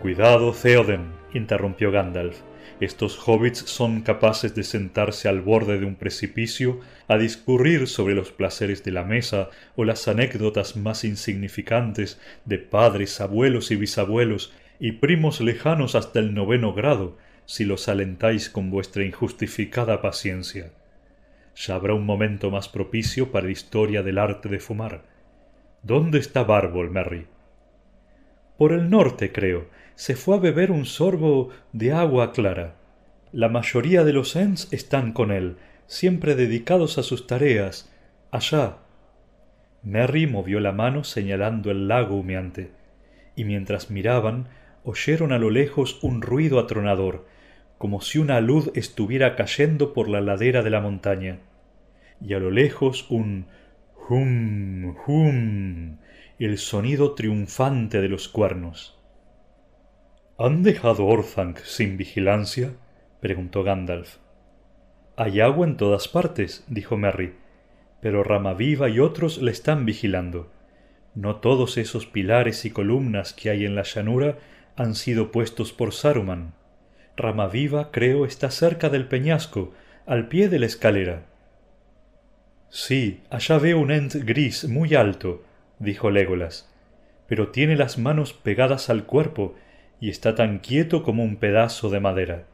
[0.00, 2.38] Cuidado, Theoden, interrumpió Gandalf.
[2.78, 6.78] Estos hobbits son capaces de sentarse al borde de un precipicio
[7.08, 13.20] a discurrir sobre los placeres de la mesa o las anécdotas más insignificantes de padres,
[13.20, 19.04] abuelos y bisabuelos y primos lejanos hasta el noveno grado, si los alentáis con vuestra
[19.04, 20.70] injustificada paciencia.
[21.56, 25.02] Ya habrá un momento más propicio para la historia del arte de fumar.
[25.82, 27.26] ¿Dónde está Barbol, Merry?
[28.56, 29.66] Por el norte, creo,
[29.98, 32.76] se fue a beber un sorbo de agua clara.
[33.32, 35.56] La mayoría de los Ents están con él,
[35.88, 37.92] siempre dedicados a sus tareas.
[38.30, 38.76] Allá.
[39.82, 42.70] Merry movió la mano señalando el lago humeante,
[43.34, 44.46] y mientras miraban,
[44.84, 47.26] oyeron a lo lejos un ruido atronador,
[47.76, 51.40] como si una luz estuviera cayendo por la ladera de la montaña,
[52.24, 53.46] y a lo lejos un
[54.08, 55.98] hum hum,
[56.38, 58.97] el sonido triunfante de los cuernos.
[60.40, 62.70] ¿Han dejado Orthanc sin vigilancia?
[63.18, 64.18] preguntó Gandalf.
[65.16, 67.34] Hay agua en todas partes, dijo Merry,
[68.00, 70.48] pero Ramaviva y otros le están vigilando.
[71.16, 74.38] No todos esos pilares y columnas que hay en la llanura
[74.76, 76.54] han sido puestos por Saruman.
[77.16, 79.72] Ramaviva, creo, está cerca del peñasco,
[80.06, 81.26] al pie de la escalera.
[82.68, 85.42] Sí, allá veo un ent gris muy alto,
[85.80, 86.72] dijo Legolas,
[87.26, 89.56] pero tiene las manos pegadas al cuerpo
[90.00, 92.44] y está tan quieto como un pedazo de madera.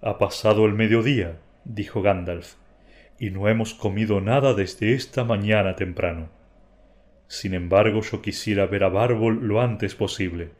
[0.00, 2.54] Ha pasado el mediodía, dijo Gandalf,
[3.18, 6.28] y no hemos comido nada desde esta mañana temprano.
[7.26, 10.50] Sin embargo, yo quisiera ver a Bárbol lo antes posible.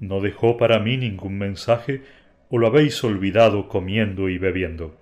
[0.00, 2.02] ¿No dejó para mí ningún mensaje
[2.50, 4.96] o lo habéis olvidado comiendo y bebiendo?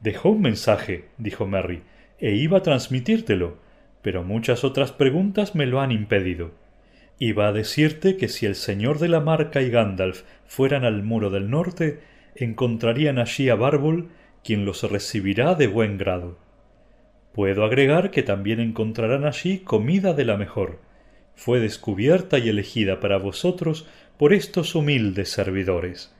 [0.00, 1.82] Dejó un mensaje, dijo Merry,
[2.18, 3.58] e iba a transmitírtelo,
[4.02, 6.52] pero muchas otras preguntas me lo han impedido.
[7.22, 11.28] Iba a decirte que si el señor de la marca y Gandalf fueran al muro
[11.28, 12.00] del norte,
[12.34, 14.08] encontrarían allí a Bárbol,
[14.42, 16.38] quien los recibirá de buen grado.
[17.34, 20.80] Puedo agregar que también encontrarán allí comida de la mejor.
[21.34, 26.16] Fue descubierta y elegida para vosotros por estos humildes servidores.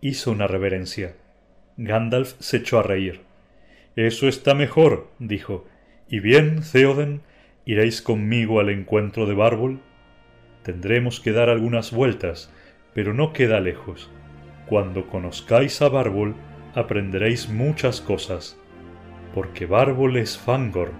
[0.00, 1.14] Hizo una reverencia.
[1.76, 3.20] Gandalf se echó a reír.
[3.94, 5.68] Eso está mejor, dijo.
[6.08, 7.22] ¿Y bien, Theoden?
[7.64, 9.80] ¿Iréis conmigo al encuentro de Bárbol?
[10.62, 12.52] Tendremos que dar algunas vueltas,
[12.94, 14.10] pero no queda lejos.
[14.66, 16.34] Cuando conozcáis a Bárbol,
[16.74, 18.58] aprenderéis muchas cosas,
[19.34, 20.92] porque Bárbol es Fangor,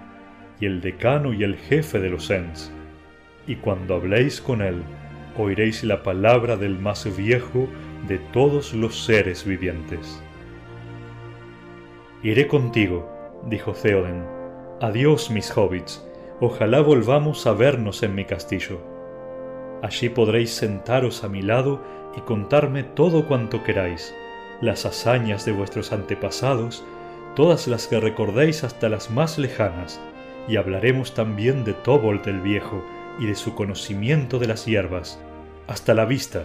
[0.59, 2.71] y el decano y el jefe de los Ents,
[3.47, 4.83] y cuando habléis con él,
[5.37, 7.67] oiréis la palabra del más viejo
[8.07, 10.21] de todos los seres vivientes.
[12.21, 13.09] Iré contigo,
[13.49, 14.23] dijo Theoden.
[14.81, 16.05] Adiós, mis hobbits.
[16.39, 18.92] Ojalá volvamos a vernos en mi castillo.
[19.83, 21.81] Allí podréis sentaros a mi lado
[22.15, 24.15] y contarme todo cuanto queráis,
[24.61, 26.85] las hazañas de vuestros antepasados,
[27.35, 29.99] todas las que recordéis hasta las más lejanas,
[30.47, 32.81] y hablaremos también de Tobold el Viejo
[33.19, 35.19] y de su conocimiento de las hierbas.
[35.67, 36.43] Hasta la vista.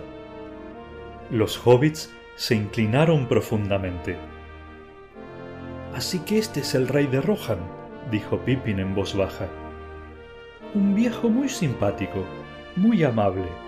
[1.30, 4.16] Los hobbits se inclinaron profundamente.
[5.94, 7.60] Así que este es el rey de Rohan,
[8.10, 9.46] dijo Pippin en voz baja.
[10.74, 12.24] Un viejo muy simpático,
[12.78, 13.67] muy amable.